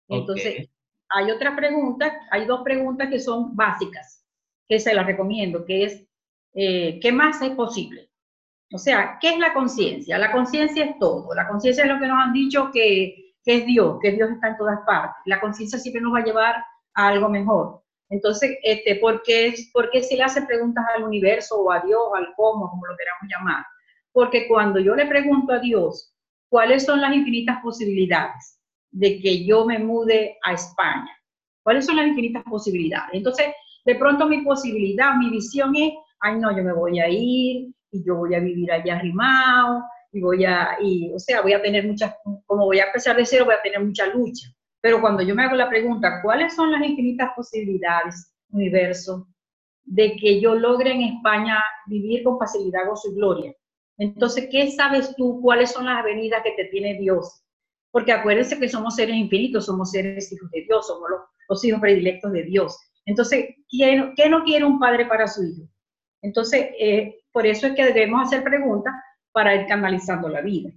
Entonces, 0.10 0.70
hay 1.10 1.32
otra 1.32 1.56
pregunta, 1.56 2.20
hay 2.30 2.46
dos 2.46 2.62
preguntas 2.62 3.10
que 3.10 3.20
son 3.20 3.56
básicas, 3.56 4.23
que 4.68 4.80
se 4.80 4.94
las 4.94 5.06
recomiendo, 5.06 5.66
que 5.66 5.84
es, 5.86 6.08
eh, 6.54 7.00
¿qué 7.02 7.12
más 7.12 7.42
es 7.42 7.52
posible? 7.52 8.10
O 8.74 8.78
sea, 8.78 9.18
¿qué 9.22 9.30
es 9.30 9.40
la 9.40 9.54
conciencia? 9.54 10.18
La 10.18 10.32
conciencia 10.32 10.84
es 10.84 10.98
todo. 10.98 11.34
La 11.36 11.48
conciencia 11.48 11.84
es 11.84 11.90
lo 11.90 12.00
que 12.00 12.08
nos 12.08 12.18
han 12.20 12.34
dicho 12.34 12.72
que, 12.72 13.36
que 13.44 13.56
es 13.58 13.66
Dios, 13.66 13.98
que 14.02 14.12
Dios 14.12 14.32
está 14.32 14.50
en 14.50 14.58
todas 14.58 14.80
partes. 14.86 15.22
La 15.26 15.40
conciencia 15.40 15.78
siempre 15.78 16.02
nos 16.02 16.14
va 16.14 16.20
a 16.20 16.26
llevar 16.26 16.56
a 16.96 17.08
algo 17.08 17.30
mejor. 17.30 17.84
Entonces, 18.10 18.58
este, 18.64 18.96
¿por, 18.96 19.22
qué, 19.24 19.54
¿por 19.74 19.90
qué 19.92 20.02
se 20.02 20.16
le 20.16 20.24
hace 20.24 20.42
preguntas 20.44 20.84
al 20.96 21.04
universo 21.04 21.62
o 21.62 21.72
a 21.72 21.80
Dios, 21.82 22.02
al 22.16 22.34
cómo, 22.36 22.70
como 22.70 22.86
lo 22.86 22.98
queramos 22.98 23.32
llamar? 23.32 23.66
Porque 24.12 24.48
cuando 24.48 24.80
yo 24.80 24.96
le 24.96 25.06
pregunto 25.06 25.54
a 25.54 25.60
Dios 25.60 26.14
cuáles 26.50 26.86
son 26.86 27.02
las 27.02 27.16
infinitas 27.16 27.62
posibilidades 27.62 28.60
de 28.92 29.20
que 29.20 29.44
yo 29.46 29.66
me 29.66 29.80
mude 29.80 30.38
a 30.44 30.54
España, 30.54 31.10
cuáles 31.64 31.86
son 31.86 31.96
las 31.96 32.08
infinitas 32.08 32.44
posibilidades. 32.44 33.14
Entonces, 33.14 33.48
de 33.86 33.96
pronto 33.96 34.28
mi 34.28 34.42
posibilidad, 34.42 35.16
mi 35.16 35.30
visión 35.30 35.76
es, 35.76 35.94
ay 36.20 36.40
no, 36.40 36.56
yo 36.56 36.64
me 36.64 36.74
voy 36.74 37.00
a 37.00 37.10
ir 37.10 37.74
y 37.92 38.04
yo 38.06 38.16
voy 38.16 38.36
a 38.36 38.40
vivir 38.40 38.72
allá 38.72 38.96
arrimado 38.96 39.84
y 40.12 40.22
voy 40.22 40.46
a, 40.46 40.78
y, 40.82 41.12
o 41.14 41.20
sea, 41.20 41.42
voy 41.42 41.54
a 41.54 41.62
tener 41.62 41.88
muchas, 41.88 42.16
como 42.46 42.66
voy 42.66 42.80
a 42.80 42.86
empezar 42.86 43.16
de 43.16 43.26
cero, 43.26 43.46
voy 43.46 43.56
a 43.56 43.62
tener 43.62 43.84
mucha 43.84 44.08
lucha. 44.08 44.48
Pero 44.80 45.02
cuando 45.02 45.24
yo 45.24 45.34
me 45.34 45.44
hago 45.44 45.56
la 45.56 45.70
pregunta, 45.70 46.22
¿cuáles 46.22 46.56
son 46.56 46.72
las 46.72 46.84
infinitas 46.84 47.32
posibilidades, 47.36 48.34
universo, 48.52 49.28
de 49.86 50.16
que 50.18 50.40
yo 50.40 50.56
logre 50.56 50.92
en 50.92 51.02
España 51.02 51.64
vivir 51.88 52.24
con 52.24 52.38
facilidad, 52.38 52.88
gozo 52.88 53.10
y 53.10 53.16
gloria? 53.16 53.56
Entonces, 53.98 54.50
¿qué 54.52 54.72
sabes 54.72 55.16
tú? 55.16 55.40
¿Cuáles 55.42 55.72
son 55.72 55.86
las 55.86 56.00
avenidas 56.00 56.44
que 56.44 56.52
te 56.52 56.66
tiene 56.66 57.00
Dios? 57.00 57.44
Porque 57.92 58.12
acuérdense 58.12 58.60
que 58.60 58.68
somos 58.68 58.96
seres 58.96 59.16
infinitos, 59.16 59.68
somos 59.68 59.92
seres 59.92 60.32
hijos 60.32 60.50
de 60.52 60.64
Dios, 60.64 60.88
somos 60.88 61.10
los, 61.48 61.64
hijos 61.64 61.80
predilectos 61.80 62.32
de 62.32 62.44
Dios. 62.44 62.78
Entonces, 63.06 63.56
¿qué, 63.70 64.14
¿qué, 64.16 64.30
no 64.30 64.44
quiere 64.44 64.66
un 64.66 64.80
padre 64.80 65.06
para 65.06 65.28
su 65.28 65.44
hijo? 65.44 65.64
Entonces, 66.22 66.70
eh, 66.80 67.22
por 67.32 67.46
eso 67.46 67.68
es 67.68 67.74
que 67.74 67.86
debemos 67.86 68.26
hacer 68.26 68.44
preguntas 68.44 68.94
para 69.32 69.56
ir 69.56 69.66
canalizando 69.68 70.30
la 70.30 70.42
vida. 70.42 70.72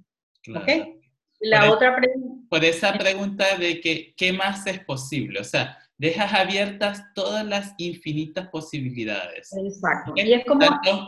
¿Ok? 0.55 0.97
La 1.41 1.71
otra 1.71 1.95
pregunta. 1.95 2.47
Por 2.49 2.65
esa 2.65 2.97
pregunta 2.97 3.57
de 3.59 3.81
que, 3.81 4.15
¿qué 4.17 4.33
más 4.33 4.67
es 4.67 4.81
posible? 4.81 5.41
O 5.41 5.45
sea, 5.45 5.79
dejas 5.99 6.33
abiertas 6.33 7.03
todas 7.15 7.45
las 7.45 7.75
infinitas 7.79 8.49
posibilidades. 8.49 9.53
Exacto. 9.57 10.13
Y 10.17 10.33
es 10.33 10.45
como... 10.45 10.67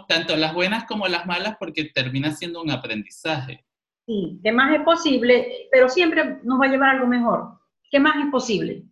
Tanto, 0.08 0.36
las 0.36 0.54
buenas 0.54 0.84
como 0.84 1.08
las 1.08 1.26
malas 1.26 1.56
porque 1.58 1.84
termina 1.86 2.32
siendo 2.32 2.62
un 2.62 2.70
aprendizaje. 2.70 3.64
Sí, 4.06 4.40
¿qué 4.42 4.52
más 4.52 4.74
es 4.74 4.82
posible? 4.82 5.68
Pero 5.70 5.88
siempre 5.88 6.38
nos 6.42 6.60
va 6.60 6.66
a 6.66 6.68
llevar 6.68 6.88
a 6.90 6.92
algo 6.92 7.06
mejor. 7.06 7.58
¿Qué 7.90 8.00
más 8.00 8.16
es 8.24 8.30
posible? 8.30 8.84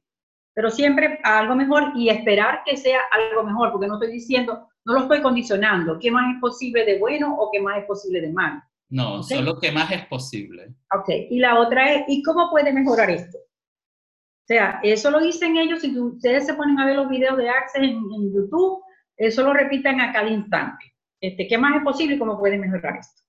Pero 0.57 0.71
siempre 0.71 1.21
a 1.23 1.41
algo 1.41 1.55
mejor 1.55 1.93
y 1.95 2.09
esperar 2.09 2.63
que 2.65 2.79
sea 2.79 3.01
algo 3.13 3.45
mejor, 3.45 3.73
porque 3.73 3.87
no 3.87 3.95
estoy 3.95 4.11
diciendo, 4.11 4.67
no 4.87 4.95
lo 4.95 5.01
estoy 5.01 5.21
condicionando. 5.21 5.99
¿Qué 5.99 6.11
más 6.11 6.35
es 6.35 6.41
posible 6.41 6.83
de 6.87 6.99
bueno 6.99 7.37
o 7.39 7.51
qué 7.53 7.61
más 7.61 7.81
es 7.81 7.85
posible 7.85 8.23
de 8.23 8.33
malo? 8.33 8.63
No, 8.89 9.23
solo 9.23 9.59
que 9.61 9.71
más 9.71 9.93
es 9.93 10.07
posible. 10.07 10.75
Ok, 10.95 11.11
y 11.29 11.41
la 11.41 11.59
otra 11.59 11.93
es, 11.93 12.05
¿y 12.09 12.23
cómo 12.23 12.49
puede 12.51 12.73
mejorar 12.73 13.11
esto? 13.11 13.37
O 13.37 14.47
sea, 14.47 14.81
eso 14.83 15.11
lo 15.11 15.21
dicen 15.21 15.59
ellos, 15.59 15.83
si 15.83 15.99
ustedes 15.99 16.47
se 16.47 16.55
ponen 16.55 16.79
a 16.79 16.87
ver 16.87 16.97
los 16.97 17.11
videos 17.11 17.37
de 17.37 17.51
Access 17.51 17.83
en, 17.83 18.01
YouTube, 18.33 18.81
eso 19.19 19.43
lo 19.43 19.53
repiten 19.53 20.01
a 20.01 20.11
cada 20.11 20.31
instante. 20.31 20.95
Este, 21.21 21.49
¿Qué 21.49 21.59
más 21.59 21.77
es 21.77 21.83
posible 21.83 22.15
y 22.15 22.19
cómo 22.19 22.39
puede 22.39 22.57
mejorar 22.57 22.97
esto? 22.97 23.23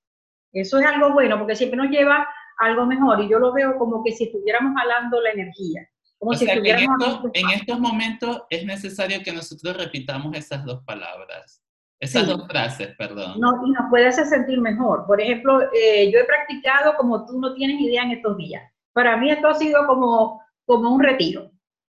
Eso 0.54 0.80
es 0.80 0.86
algo 0.86 1.12
bueno, 1.12 1.38
porque 1.38 1.58
siempre 1.58 1.78
nos 1.78 1.90
lleva 1.90 2.26
a 2.60 2.66
algo 2.66 2.86
mejor, 2.86 3.20
y 3.22 3.28
yo 3.28 3.38
lo 3.38 3.52
veo 3.52 3.78
como 3.78 4.02
que 4.02 4.14
si 4.14 4.26
estuviéramos 4.26 4.80
jalando 4.80 5.20
la 5.20 5.32
energía. 5.32 5.90
Como 6.20 6.34
si 6.34 6.50
en 6.50 7.50
estos 7.50 7.80
momentos 7.80 8.44
es 8.50 8.66
necesario 8.66 9.22
que 9.24 9.32
nosotros 9.32 9.78
repitamos 9.78 10.36
esas 10.36 10.66
dos 10.66 10.84
palabras. 10.84 11.64
Esas 12.00 12.28
dos 12.28 12.48
frases, 12.48 12.96
perdón. 12.98 13.40
No, 13.40 13.60
y 13.66 13.72
nos 13.72 13.90
puede 13.90 14.08
hacer 14.08 14.26
sentir 14.26 14.62
mejor. 14.62 15.06
Por 15.08 15.20
ejemplo, 15.20 15.62
eh, 15.74 16.12
yo 16.12 16.20
he 16.20 16.26
practicado 16.26 16.96
como 16.96 17.26
tú 17.26 17.40
no 17.40 17.54
tienes 17.56 17.82
idea 17.82 18.04
en 18.04 18.12
estos 18.12 18.38
días. 18.38 18.64
Para 18.94 19.18
mí 19.18 19.32
esto 19.32 19.48
ha 19.48 19.56
sido 19.56 19.86
como, 19.88 20.42
como 20.66 20.94
un 20.94 21.02
retiro. 21.02 21.52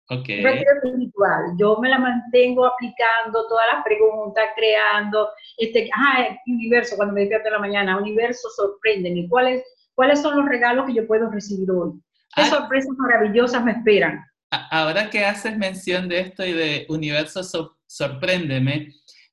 Okay. 0.08 0.38
Un 0.38 0.44
retiro 0.44 0.70
espiritual. 0.82 1.42
Yo 1.58 1.78
me 1.78 1.88
la 1.88 1.98
mantengo 1.98 2.66
aplicando 2.66 3.46
todas 3.46 3.66
las 3.74 3.84
preguntas, 3.84 4.44
creando. 4.56 5.28
Este, 5.58 5.88
ah, 5.94 6.26
universo, 6.46 6.96
cuando 6.96 7.14
me 7.14 7.20
despierto 7.20 7.48
en 7.48 7.52
la 7.52 7.60
mañana, 7.60 7.98
universo, 7.98 8.48
sorpréndeme. 8.56 9.28
¿Cuáles, 9.28 9.62
¿Cuáles 9.94 10.20
son 10.20 10.36
los 10.36 10.48
regalos 10.48 10.86
que 10.86 10.94
yo 10.94 11.06
puedo 11.06 11.30
recibir 11.30 11.70
hoy? 11.70 11.92
¿Qué 12.34 12.42
ah. 12.42 12.46
sorpresas 12.49 12.92
maravillosas 12.96 13.64
me 13.64 13.72
esperan? 13.72 14.25
Ahora 14.50 15.10
que 15.10 15.25
haces 15.25 15.56
mención 15.56 16.08
de 16.08 16.20
esto 16.20 16.44
y 16.44 16.52
de 16.52 16.87
universo, 16.88 17.42
sorpréndeme, 17.87 18.92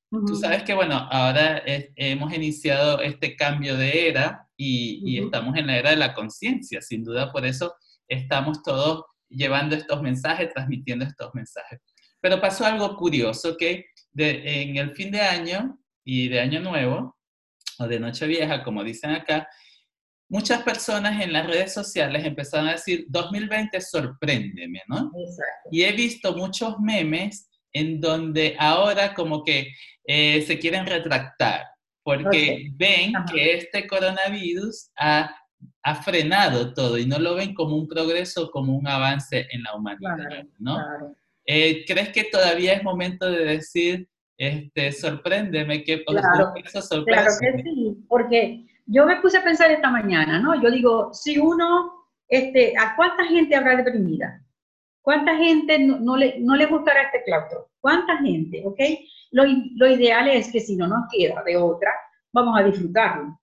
Tú 0.09 0.35
sabes 0.35 0.63
que, 0.63 0.73
bueno, 0.73 0.95
ahora 1.11 1.61
hemos 1.65 2.33
iniciado 2.33 3.01
este 3.01 3.35
cambio 3.35 3.75
de 3.75 4.07
era 4.07 4.47
y, 4.55 5.21
estamos 5.21 5.57
en 5.57 5.67
la 5.67 5.77
era 5.77 5.89
de 5.89 5.97
la 5.97 6.13
conciencia, 6.13 6.81
sin 6.81 7.03
duda 7.03 7.31
por 7.31 7.45
eso 7.45 7.75
estamos 8.07 8.63
todos 8.63 9.03
llevando 9.29 9.75
estos 9.75 10.01
mensajes, 10.01 10.53
transmitiendo 10.53 11.03
estos 11.03 11.31
mensajes. 11.33 11.81
Pero 12.21 12.39
pasó 12.39 12.65
algo 12.65 12.95
curioso 12.95 13.57
que 13.57 13.87
en 14.15 14.77
el 14.77 14.95
fin 14.95 15.11
de 15.11 15.21
año 15.21 15.77
y 16.05 16.29
de 16.29 16.39
año 16.39 16.61
nuevo, 16.61 17.17
o 17.79 17.87
de 17.87 17.99
noche 17.99 18.27
vieja, 18.27 18.63
como 18.63 18.85
dicen 18.85 19.11
acá, 19.11 19.49
muchas 20.29 20.61
personas 20.63 21.21
en 21.21 21.33
las 21.33 21.47
redes 21.47 21.73
sociales 21.73 22.25
empezaron 22.25 22.67
a 22.67 22.73
decir, 22.73 23.05
2020 23.09 23.79
sorpréndeme, 23.81 24.81
¿no? 24.87 25.11
Exacto. 25.17 25.69
Y 25.71 25.83
he 25.83 25.91
visto 25.93 26.35
muchos 26.35 26.79
memes 26.79 27.49
en 27.73 28.01
donde 28.01 28.55
ahora 28.59 29.13
como 29.13 29.43
que 29.43 29.71
eh, 30.05 30.41
se 30.47 30.57
quieren 30.59 30.85
retractar 30.85 31.65
porque 32.03 32.69
ven 32.75 33.11
que 33.29 33.55
este 33.55 33.85
coronavirus 33.85 34.91
ha, 34.97 35.29
ha, 35.83 35.95
frenado 35.95 36.73
todo 36.73 36.97
y 36.97 37.05
no 37.05 37.19
lo 37.19 37.35
ven 37.35 37.53
como 37.53 37.75
un 37.75 37.85
progreso, 37.85 38.49
como 38.49 38.77
un 38.77 38.87
avance 38.87 39.45
en 39.51 39.63
la 39.63 39.75
humanidad, 39.75 40.45
¿no? 40.57 40.79
Eh, 41.45 41.83
¿Crees 41.85 42.09
que 42.13 42.23
todavía 42.23 42.75
es 42.75 42.83
momento 42.83 43.29
de 43.29 43.43
decir, 43.43 44.07
este, 44.37 44.93
sorpréndeme, 44.93 45.83
que 45.83 46.05
claro, 46.05 46.53
claro 46.53 47.29
que 47.41 47.63
sí, 47.63 47.97
porque 48.07 48.65
yo 48.87 49.05
me 49.05 49.17
puse 49.17 49.37
a 49.37 49.43
pensar 49.43 49.69
esta 49.69 49.91
mañana, 49.91 50.39
¿no? 50.39 50.59
Yo 50.61 50.71
digo, 50.71 51.13
si 51.13 51.37
uno, 51.37 52.07
este, 52.27 52.73
¿a 52.77 52.95
cuánta 52.95 53.25
gente 53.25 53.55
habrá 53.55 53.75
deprimida? 53.75 54.41
¿Cuánta 55.01 55.35
gente 55.35 55.79
no, 55.79 56.17
le, 56.17 56.39
no 56.39 56.55
le 56.55 56.65
gustará 56.65 57.03
este 57.03 57.23
claustro? 57.23 57.69
¿Cuánta 57.79 58.17
gente? 58.17 58.63
¿Ok? 58.65 58.79
Lo, 59.31 59.43
lo, 59.75 59.87
ideal 59.87 60.27
es 60.29 60.51
que 60.51 60.59
si 60.59 60.75
no 60.75 60.87
nos 60.87 61.05
queda 61.11 61.43
de 61.43 61.57
otra, 61.57 61.91
vamos 62.33 62.59
a 62.59 62.63
disfrutarlo. 62.63 63.39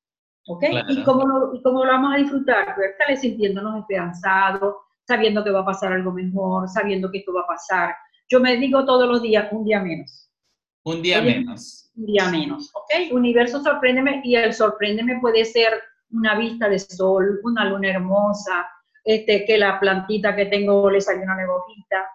¿Ok? 0.47 0.65
¿Y, 0.89 1.03
cómo 1.05 1.27
lo, 1.27 1.55
¿Y 1.55 1.63
cómo 1.63 1.85
lo 1.85 1.93
vamos 1.93 2.15
a 2.15 2.19
disfrutar? 2.19 2.75
Pues 2.75 2.91
estarle 2.91 3.17
sintiéndonos 3.17 3.81
esperanzados, 3.81 4.77
sabiendo 5.07 5.45
que 5.45 5.51
va 5.51 5.61
a 5.61 5.67
pasar 5.67 5.93
algo 5.93 6.13
mejor, 6.13 6.69
sabiendo 6.69 7.11
que 7.11 7.19
esto 7.19 7.33
va 7.33 7.43
a 7.43 7.47
pasar. 7.47 7.95
Yo 8.29 8.41
me 8.41 8.57
digo 8.57 8.85
todos 8.85 9.09
los 9.09 9.23
días, 9.23 9.49
un 9.53 9.65
día 9.65 9.81
menos. 9.81 10.31
Un 10.85 11.03
día 11.03 11.23
menos. 11.23 11.84
Un 11.97 12.07
día 12.07 12.29
menos, 12.29 12.71
¿ok? 12.75 13.13
Universo 13.13 13.63
sorpréndeme 13.63 14.21
y 14.25 14.35
el 14.37 14.53
sorpréndeme 14.53 15.21
puede 15.21 15.45
ser 15.45 15.81
una 16.11 16.37
vista 16.37 16.69
de 16.69 16.79
sol, 16.79 17.41
una 17.45 17.65
luna 17.65 17.91
hermosa, 17.91 18.67
este, 19.05 19.45
que 19.45 19.59
la 19.59 19.79
plantita 19.79 20.35
que 20.35 20.47
tengo 20.47 20.91
le 20.91 21.01
salió 21.01 21.23
una 21.23 21.37
nebojita. 21.37 22.09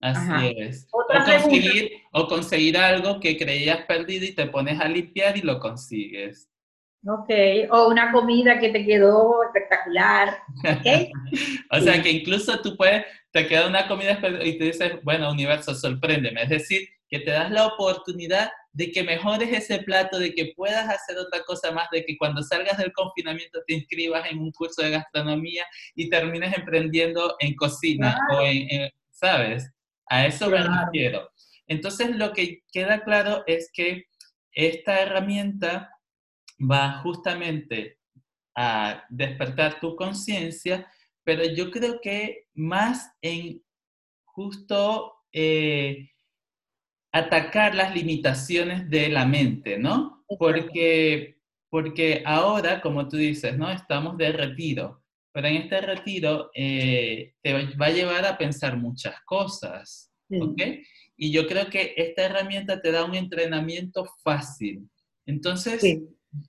Así 0.00 0.54
es. 0.56 0.88
O 0.92 1.04
conseguir, 1.06 1.90
o 2.12 2.26
conseguir, 2.26 2.78
algo 2.78 3.20
que 3.20 3.36
creías 3.36 3.84
perdido 3.84 4.24
y 4.24 4.34
te 4.34 4.46
pones 4.46 4.80
a 4.80 4.88
limpiar 4.88 5.36
y 5.36 5.42
lo 5.42 5.60
consigues. 5.60 6.48
Ok, 7.06 7.30
o 7.70 7.88
una 7.88 8.12
comida 8.12 8.58
que 8.58 8.70
te 8.70 8.84
quedó 8.84 9.42
espectacular. 9.44 10.38
Okay. 10.78 11.10
o 11.70 11.80
sea 11.80 12.02
que 12.02 12.10
incluso 12.10 12.60
tú 12.60 12.76
puedes, 12.76 13.04
te 13.30 13.46
queda 13.46 13.66
una 13.66 13.88
comida 13.88 14.18
y 14.44 14.58
te 14.58 14.64
dices, 14.64 14.92
bueno, 15.02 15.30
universo, 15.30 15.74
sorpréndeme. 15.74 16.42
Es 16.42 16.48
decir, 16.48 16.88
que 17.10 17.18
te 17.18 17.32
das 17.32 17.50
la 17.50 17.66
oportunidad 17.66 18.50
de 18.72 18.92
que 18.92 19.02
mejores 19.02 19.52
ese 19.52 19.82
plato, 19.82 20.18
de 20.18 20.32
que 20.32 20.52
puedas 20.56 20.88
hacer 20.88 21.18
otra 21.18 21.42
cosa 21.42 21.72
más, 21.72 21.88
de 21.90 22.04
que 22.04 22.16
cuando 22.16 22.42
salgas 22.42 22.78
del 22.78 22.92
confinamiento 22.92 23.60
te 23.66 23.74
inscribas 23.74 24.30
en 24.30 24.38
un 24.38 24.52
curso 24.52 24.82
de 24.82 24.90
gastronomía 24.90 25.66
y 25.96 26.08
termines 26.08 26.56
emprendiendo 26.56 27.34
en 27.40 27.56
cocina 27.56 28.16
o 28.32 28.42
en, 28.42 28.90
¿sabes? 29.10 29.68
A 30.06 30.26
eso 30.26 30.48
me 30.48 30.62
refiero. 30.62 31.28
Entonces, 31.66 32.16
lo 32.16 32.32
que 32.32 32.62
queda 32.72 33.02
claro 33.02 33.42
es 33.46 33.70
que 33.72 34.04
esta 34.52 35.00
herramienta 35.00 35.90
va 36.58 37.00
justamente 37.02 37.98
a 38.56 39.04
despertar 39.08 39.80
tu 39.80 39.96
conciencia, 39.96 40.90
pero 41.24 41.44
yo 41.44 41.70
creo 41.70 42.00
que 42.00 42.46
más 42.54 43.12
en 43.22 43.62
justo 44.24 45.14
eh, 45.32 46.10
atacar 47.12 47.74
las 47.74 47.94
limitaciones 47.94 48.88
de 48.88 49.08
la 49.08 49.26
mente, 49.26 49.78
¿no? 49.78 50.24
Porque, 50.38 51.38
porque 51.68 52.22
ahora, 52.24 52.80
como 52.80 53.08
tú 53.08 53.16
dices, 53.16 53.56
¿no? 53.56 53.70
Estamos 53.70 54.16
de 54.16 54.32
retiro, 54.32 55.02
pero 55.32 55.48
en 55.48 55.56
este 55.56 55.80
retiro 55.80 56.50
eh, 56.54 57.34
te 57.42 57.52
va 57.76 57.86
a 57.86 57.90
llevar 57.90 58.24
a 58.24 58.38
pensar 58.38 58.76
muchas 58.76 59.14
cosas, 59.24 60.12
¿ok? 60.30 60.62
Y 61.16 61.32
yo 61.32 61.46
creo 61.46 61.68
que 61.68 61.94
esta 61.96 62.24
herramienta 62.24 62.80
te 62.80 62.92
da 62.92 63.04
un 63.04 63.14
entrenamiento 63.14 64.06
fácil. 64.22 64.88
Entonces, 65.26 65.82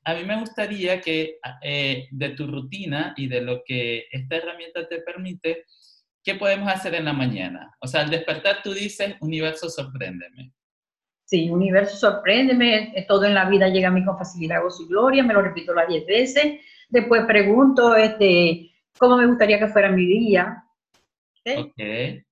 a 0.03 0.13
mí 0.13 0.23
me 0.23 0.39
gustaría 0.39 1.01
que 1.01 1.37
eh, 1.61 2.07
de 2.11 2.29
tu 2.29 2.47
rutina 2.47 3.13
y 3.17 3.27
de 3.27 3.41
lo 3.41 3.63
que 3.65 4.05
esta 4.11 4.37
herramienta 4.37 4.87
te 4.87 4.99
permite, 5.01 5.65
¿qué 6.23 6.35
podemos 6.35 6.71
hacer 6.71 6.95
en 6.95 7.05
la 7.05 7.13
mañana? 7.13 7.75
O 7.79 7.87
sea, 7.87 8.01
al 8.01 8.09
despertar 8.09 8.61
tú 8.63 8.73
dices, 8.73 9.15
universo, 9.21 9.69
sorpréndeme. 9.69 10.53
Sí, 11.25 11.49
universo, 11.49 11.95
sorpréndeme, 11.95 12.91
eh, 12.95 13.05
todo 13.07 13.23
en 13.23 13.33
la 13.33 13.45
vida 13.45 13.69
llega 13.69 13.87
a 13.87 13.91
mí 13.91 14.03
con 14.03 14.17
facilidad, 14.17 14.61
gozo 14.61 14.83
y 14.83 14.87
gloria, 14.87 15.23
me 15.23 15.33
lo 15.33 15.41
repito 15.41 15.73
las 15.73 15.87
10 15.87 16.05
veces. 16.05 16.59
Después 16.89 17.23
pregunto, 17.25 17.95
este, 17.95 18.71
¿cómo 18.97 19.17
me 19.17 19.27
gustaría 19.27 19.57
que 19.57 19.67
fuera 19.67 19.89
mi 19.89 20.05
día? 20.05 20.65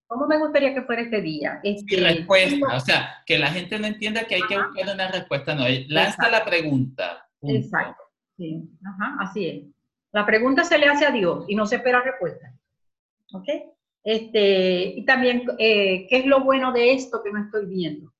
¿Cómo 0.06 0.28
me 0.28 0.38
gustaría 0.38 0.74
que 0.74 0.82
fuera 0.82 1.04
este 1.04 1.22
día? 1.22 1.62
Este, 1.64 2.02
respuesta, 2.02 2.76
o 2.76 2.80
sea, 2.80 3.24
que 3.26 3.40
la 3.40 3.48
gente 3.48 3.80
no 3.80 3.88
entienda 3.88 4.26
que 4.26 4.36
hay 4.36 4.42
que 4.42 4.58
buscar 4.58 4.94
una 4.94 5.12
respuesta, 5.12 5.56
no, 5.56 5.64
lanza 5.88 6.30
la 6.30 6.44
pregunta. 6.44 7.26
Exacto, 7.42 8.04
sí, 8.36 8.70
Ajá, 8.86 9.18
así 9.22 9.48
es. 9.48 9.64
La 10.12 10.26
pregunta 10.26 10.64
se 10.64 10.78
le 10.78 10.88
hace 10.88 11.06
a 11.06 11.12
Dios 11.12 11.46
y 11.48 11.56
no 11.56 11.66
se 11.66 11.78
espera 11.78 12.02
respuesta. 12.02 12.54
¿Ok? 13.32 13.48
Este, 14.04 14.84
y 14.96 15.06
también, 15.06 15.44
eh, 15.58 16.08
¿qué 16.10 16.18
es 16.18 16.26
lo 16.26 16.42
bueno 16.42 16.72
de 16.72 16.94
esto 16.94 17.22
que 17.24 17.32
no 17.32 17.44
estoy 17.44 17.66
viendo? 17.66 18.14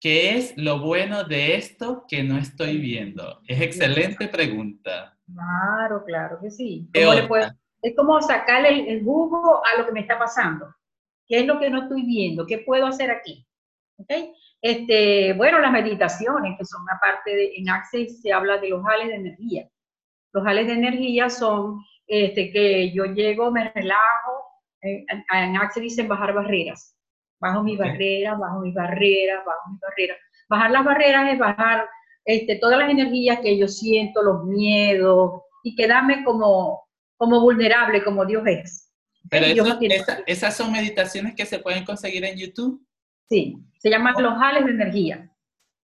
¿Qué 0.00 0.36
es 0.36 0.56
lo 0.56 0.78
bueno 0.78 1.24
de 1.24 1.56
esto 1.56 2.04
que 2.08 2.22
no 2.22 2.38
estoy 2.38 2.78
viendo? 2.78 3.40
Es 3.46 3.60
excelente 3.60 4.28
pregunta. 4.28 5.18
Claro, 5.26 6.04
claro 6.04 6.38
que 6.40 6.50
sí. 6.50 6.88
es 6.92 7.96
como 7.96 8.22
sacarle 8.22 8.90
el, 8.90 9.04
jugo 9.04 9.60
a 9.64 9.78
lo 9.78 9.86
que 9.86 9.92
me 9.92 10.00
está 10.00 10.18
pasando. 10.18 10.72
¿Qué 11.26 11.40
es 11.40 11.46
lo 11.46 11.58
que 11.58 11.68
no 11.68 11.82
estoy 11.82 12.06
viendo? 12.06 12.46
¿Qué 12.46 12.58
puedo 12.58 12.86
hacer 12.86 13.10
aquí? 13.10 13.44
¿Ok? 13.98 14.10
Este, 14.62 15.32
bueno, 15.34 15.58
las 15.58 15.72
meditaciones, 15.72 16.56
que 16.56 16.64
son 16.64 16.82
una 16.82 16.98
parte 17.00 17.34
de, 17.34 17.52
en 17.56 17.68
Access 17.68 18.22
se 18.22 18.32
habla 18.32 18.58
de 18.58 18.70
los 18.70 18.84
jales 18.84 19.08
de 19.08 19.14
energía. 19.14 19.68
Los 20.32 20.44
jales 20.44 20.66
de 20.68 20.74
energía 20.74 21.28
son 21.28 21.80
este, 22.06 22.50
que 22.50 22.92
yo 22.92 23.04
llego, 23.04 23.50
me 23.50 23.70
relajo, 23.72 24.37
en 24.80 25.56
Access 25.56 25.82
dicen 25.82 26.08
bajar 26.08 26.32
barreras. 26.34 26.96
Bajo 27.40 27.62
mis 27.62 27.78
barreras, 27.78 28.38
bajo 28.38 28.60
mis 28.60 28.74
barreras, 28.74 29.44
bajo 29.44 29.70
mis 29.70 29.80
barreras. 29.80 30.16
Bajar 30.48 30.70
las 30.70 30.84
barreras 30.84 31.32
es 31.32 31.38
bajar 31.38 31.88
este, 32.24 32.56
todas 32.56 32.78
las 32.78 32.90
energías 32.90 33.38
que 33.40 33.56
yo 33.56 33.68
siento, 33.68 34.22
los 34.22 34.44
miedos, 34.44 35.42
y 35.62 35.74
quedarme 35.76 36.24
como, 36.24 36.86
como 37.16 37.40
vulnerable, 37.40 38.02
como 38.04 38.26
Dios 38.26 38.42
es. 38.46 38.92
Pero 39.30 39.46
esas 40.26 40.56
son 40.56 40.72
meditaciones 40.72 41.34
que 41.34 41.46
se 41.46 41.58
pueden 41.58 41.84
conseguir 41.84 42.24
en 42.24 42.38
YouTube. 42.38 42.84
Sí, 43.28 43.58
se 43.78 43.90
llaman 43.90 44.14
los 44.18 44.38
jales 44.38 44.64
de 44.64 44.70
energía. 44.70 45.30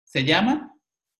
¿Se 0.05 0.25
llama? 0.25 0.75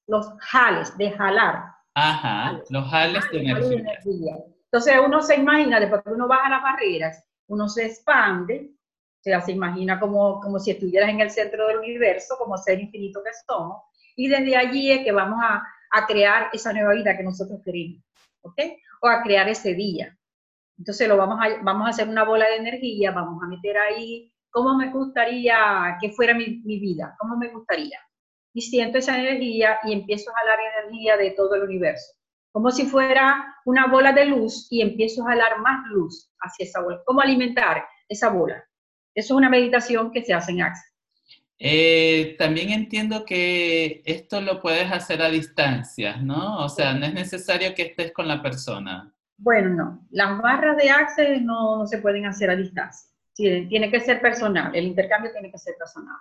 Los 0.07 0.28
jales, 0.38 0.97
de 0.99 1.11
jalar. 1.11 1.64
Ajá, 1.95 2.61
los 2.71 2.90
jales, 2.90 3.31
de, 3.31 3.40
energía. 3.40 4.36
Entonces 4.65 4.95
uno 5.04 5.23
se 5.23 5.36
imagina, 5.36 5.80
después 5.80 6.02
que 6.02 6.10
uno 6.10 6.26
baja 6.26 6.49
las 6.49 6.63
barreras, 6.63 7.25
uno 7.52 7.69
se 7.69 7.86
expande, 7.86 8.71
o 9.21 9.23
sea, 9.23 9.41
se 9.41 9.52
imagina 9.52 10.00
como, 10.00 10.41
como 10.41 10.58
si 10.58 10.71
estuvieras 10.71 11.10
en 11.10 11.21
el 11.21 11.30
centro 11.30 11.67
del 11.69 11.78
universo, 11.78 12.36
como 12.38 12.56
ser 12.56 12.80
infinito 12.80 13.23
que 13.23 13.30
somos, 13.47 13.82
y 14.17 14.28
desde 14.28 14.56
allí 14.56 14.91
es 14.91 15.04
que 15.04 15.12
vamos 15.12 15.38
a, 15.43 15.62
a 15.93 16.06
crear 16.06 16.49
esa 16.52 16.73
nueva 16.73 16.95
vida 16.95 17.17
que 17.17 17.23
nosotros 17.23 17.60
queremos, 17.65 18.02
¿ok? 18.41 18.58
O 19.02 19.08
a 19.08 19.23
crear 19.23 19.49
ese 19.49 19.75
día. 19.75 20.17
Entonces 20.78 21.06
lo 21.06 21.17
vamos 21.17 21.38
a, 21.41 21.62
vamos 21.62 21.86
a 21.86 21.91
hacer 21.91 22.08
una 22.08 22.25
bola 22.25 22.49
de 22.49 22.56
energía, 22.56 23.12
vamos 23.12 23.43
a 23.43 23.47
meter 23.47 23.76
ahí 23.76 24.32
cómo 24.50 24.76
me 24.76 24.91
gustaría 24.91 25.99
que 26.00 26.10
fuera 26.10 26.34
mi, 26.34 26.60
vida, 26.65 27.15
cómo 27.19 27.36
me 27.36 27.49
gustaría. 27.49 27.99
Y 28.54 28.62
siento 28.62 28.99
esa 28.99 29.19
energía 29.19 29.78
y 29.84 29.93
empiezo 29.93 30.30
a 30.30 30.34
jalar 30.41 30.58
energía 30.78 31.17
de 31.17 31.30
todo 31.32 31.54
el 31.54 31.65
universo, 31.65 32.15
como 32.52 32.71
si 32.71 32.86
fuera 32.86 33.56
una 33.65 33.86
bola 33.86 34.12
de 34.12 34.26
luz 34.26 34.69
y 34.71 34.82
empiezo 34.82 35.23
a 35.23 35.30
jalar 35.30 35.58
más 35.60 35.86
luz 35.86 36.30
hacia 36.41 36.65
esa 36.65 36.80
bola. 36.80 37.00
¿Cómo 37.04 37.21
alimentar 37.21 37.84
esa 38.08 38.28
bola? 38.28 38.62
Eso 39.15 39.34
es 39.34 39.38
una 39.38 39.50
meditación 39.50 40.12
que 40.12 40.23
se 40.23 40.34
hace 40.34 40.52
en 40.52 40.62
Access. 40.62 40.93
Eh, 41.58 42.34
también 42.38 42.71
entiendo 42.71 43.25
que 43.25 44.02
esto 44.04 44.41
lo 44.41 44.60
puedes 44.60 44.91
hacer 44.91 45.23
a 45.23 45.30
distancia, 45.30 46.17
¿no? 46.17 46.58
O 46.65 46.69
sea, 46.69 46.93
no 46.95 47.06
es 47.06 47.15
necesario 47.15 47.75
que 47.75 47.82
estés 47.82 48.12
con 48.12 48.26
la 48.26 48.43
persona. 48.43 49.15
Bueno, 49.36 49.71
no. 49.71 50.06
Las 50.10 50.41
barras 50.41 50.76
de 50.76 50.91
Access 50.91 51.43
no 51.43 51.86
se 51.86 51.99
pueden 51.99 52.26
hacer 52.26 52.50
a 52.50 52.56
distancia 52.56 53.12
tiene 53.34 53.91
que 53.91 54.00
ser 54.00 54.21
personal, 54.21 54.75
el 54.75 54.86
intercambio 54.86 55.32
tiene 55.32 55.50
que 55.50 55.58
ser 55.58 55.75
personal. 55.78 56.17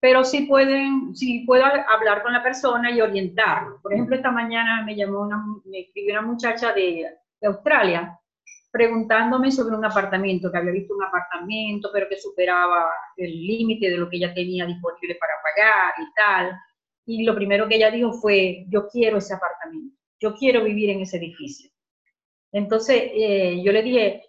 Pero 0.00 0.22
sí 0.24 0.42
pueden, 0.42 1.14
sí 1.16 1.44
puedo 1.44 1.64
hablar 1.64 2.22
con 2.22 2.32
la 2.32 2.42
persona 2.42 2.90
y 2.90 3.00
orientarlo. 3.00 3.80
Por 3.82 3.92
ejemplo, 3.92 4.14
esta 4.14 4.30
mañana 4.30 4.84
me 4.84 4.94
llamó 4.94 5.20
una, 5.20 5.44
me 5.64 5.80
escribió 5.80 6.12
una 6.12 6.22
muchacha 6.22 6.72
de, 6.72 7.06
Australia 7.40 8.18
preguntándome 8.70 9.52
sobre 9.52 9.76
un 9.76 9.84
apartamento, 9.84 10.50
que 10.50 10.58
había 10.58 10.72
visto 10.72 10.94
un 10.94 11.04
apartamento, 11.04 11.88
pero 11.92 12.08
que 12.08 12.18
superaba 12.18 12.86
el 13.16 13.30
límite 13.30 13.90
de 13.90 13.96
lo 13.96 14.10
que 14.10 14.16
ella 14.16 14.34
tenía 14.34 14.66
disponible 14.66 15.14
para 15.14 15.34
pagar 15.42 15.94
y 15.98 16.14
tal. 16.14 16.58
Y 17.06 17.24
lo 17.24 17.34
primero 17.34 17.68
que 17.68 17.76
ella 17.76 17.90
dijo 17.90 18.12
fue, 18.12 18.66
yo 18.68 18.88
quiero 18.88 19.18
ese 19.18 19.34
apartamento, 19.34 19.96
yo 20.20 20.34
quiero 20.34 20.64
vivir 20.64 20.90
en 20.90 21.00
ese 21.00 21.16
edificio. 21.16 21.70
Entonces, 22.52 23.10
eh, 23.14 23.62
yo 23.64 23.72
le 23.72 23.82
dije, 23.82 24.24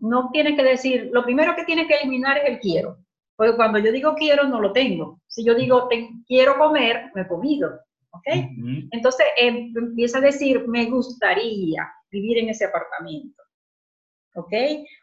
no 0.00 0.30
tiene 0.32 0.56
que 0.56 0.62
decir, 0.62 1.10
lo 1.12 1.24
primero 1.24 1.54
que 1.54 1.64
tiene 1.64 1.86
que 1.86 1.94
eliminar 1.94 2.38
es 2.38 2.44
el 2.48 2.58
quiero. 2.58 2.98
Porque 3.40 3.56
cuando 3.56 3.78
yo 3.78 3.90
digo 3.90 4.14
quiero, 4.16 4.44
no 4.44 4.60
lo 4.60 4.70
tengo. 4.70 5.22
Si 5.26 5.42
yo 5.42 5.54
digo 5.54 5.88
quiero 6.26 6.58
comer, 6.58 7.10
me 7.14 7.22
he 7.22 7.26
comido. 7.26 7.70
¿Ok? 8.10 8.26
Entonces 8.90 9.26
em, 9.38 9.72
empieza 9.74 10.18
a 10.18 10.20
decir, 10.20 10.68
me 10.68 10.90
gustaría 10.90 11.90
vivir 12.10 12.36
en 12.36 12.50
ese 12.50 12.66
apartamento. 12.66 13.42
¿Ok? 14.34 14.52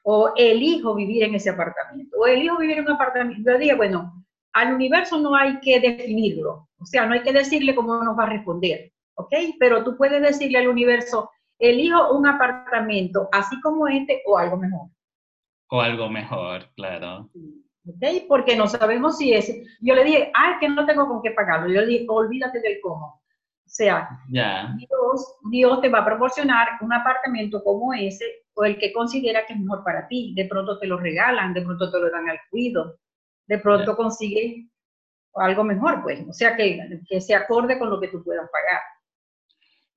O 0.03 0.33
elijo 0.35 0.93
vivir 0.93 1.23
en 1.23 1.33
ese 1.33 1.49
apartamento. 1.49 2.15
O 2.15 2.27
elijo 2.27 2.59
vivir 2.59 2.77
en 2.77 2.85
un 2.85 2.91
apartamento. 2.91 3.51
Yo 3.51 3.57
digo, 3.57 3.77
bueno, 3.77 4.23
al 4.53 4.75
universo 4.75 5.17
no 5.17 5.35
hay 5.35 5.59
que 5.59 5.79
definirlo. 5.79 6.69
O 6.77 6.85
sea, 6.85 7.07
no 7.07 7.15
hay 7.15 7.23
que 7.23 7.33
decirle 7.33 7.73
cómo 7.73 8.03
nos 8.03 8.15
va 8.15 8.25
a 8.25 8.29
responder. 8.29 8.91
¿Ok? 9.15 9.33
Pero 9.59 9.83
tú 9.83 9.97
puedes 9.97 10.21
decirle 10.21 10.59
al 10.59 10.67
universo, 10.67 11.31
elijo 11.57 12.15
un 12.15 12.27
apartamento 12.27 13.29
así 13.31 13.59
como 13.61 13.87
este 13.87 14.21
o 14.27 14.37
algo 14.37 14.57
mejor. 14.57 14.89
O 15.71 15.81
algo 15.81 16.07
mejor, 16.07 16.69
claro. 16.75 17.31
Porque 18.27 18.55
no 18.55 18.67
sabemos 18.67 19.17
si 19.17 19.33
es. 19.33 19.51
Yo 19.81 19.95
le 19.95 20.03
dije, 20.03 20.31
ah, 20.35 20.51
es 20.53 20.59
que 20.59 20.69
no 20.69 20.85
tengo 20.85 21.07
con 21.07 21.21
qué 21.21 21.31
pagarlo. 21.31 21.67
Yo 21.67 21.81
le 21.81 21.87
dije, 21.87 22.05
olvídate 22.07 22.59
del 22.59 22.79
cómo. 22.81 23.05
O 23.05 23.69
sea, 23.69 24.09
Dios, 24.27 25.35
Dios 25.51 25.81
te 25.81 25.89
va 25.89 25.99
a 25.99 26.05
proporcionar 26.05 26.67
un 26.81 26.93
apartamento 26.93 27.61
como 27.63 27.93
ese 27.93 28.25
o 28.53 28.63
el 28.63 28.77
que 28.77 28.93
considera 28.93 29.45
que 29.45 29.53
es 29.53 29.59
mejor 29.59 29.83
para 29.83 30.07
ti. 30.07 30.33
De 30.35 30.45
pronto 30.45 30.79
te 30.79 30.87
lo 30.87 30.97
regalan, 30.97 31.53
de 31.53 31.61
pronto 31.61 31.91
te 31.91 31.99
lo 31.99 32.09
dan 32.09 32.29
al 32.29 32.39
cuido, 32.49 32.97
de 33.45 33.59
pronto 33.59 33.95
consigue 33.95 34.69
algo 35.35 35.63
mejor, 35.63 36.01
pues. 36.01 36.25
O 36.27 36.33
sea, 36.33 36.55
que, 36.55 37.01
que 37.07 37.21
se 37.21 37.35
acorde 37.35 37.77
con 37.77 37.89
lo 37.89 37.99
que 37.99 38.07
tú 38.07 38.23
puedas 38.23 38.49
pagar. 38.49 38.81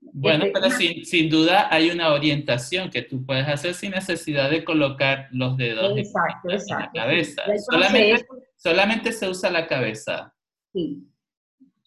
Bueno, 0.00 0.46
pero 0.52 0.70
sin, 0.70 1.28
duda 1.28 1.68
hay 1.70 1.90
una 1.90 2.12
orientación 2.12 2.90
que 2.90 3.02
tú 3.02 3.24
puedes 3.24 3.46
hacer 3.46 3.74
sin 3.74 3.92
necesidad 3.92 4.50
de 4.50 4.64
colocar 4.64 5.28
los 5.30 5.56
dedos 5.56 5.96
en 5.96 6.04
la 6.68 6.90
cabeza. 6.92 7.42
Solamente, 8.56 9.12
se 9.12 9.28
usa 9.28 9.50
la 9.50 9.66
cabeza. 9.66 10.34
Sí. 10.72 11.06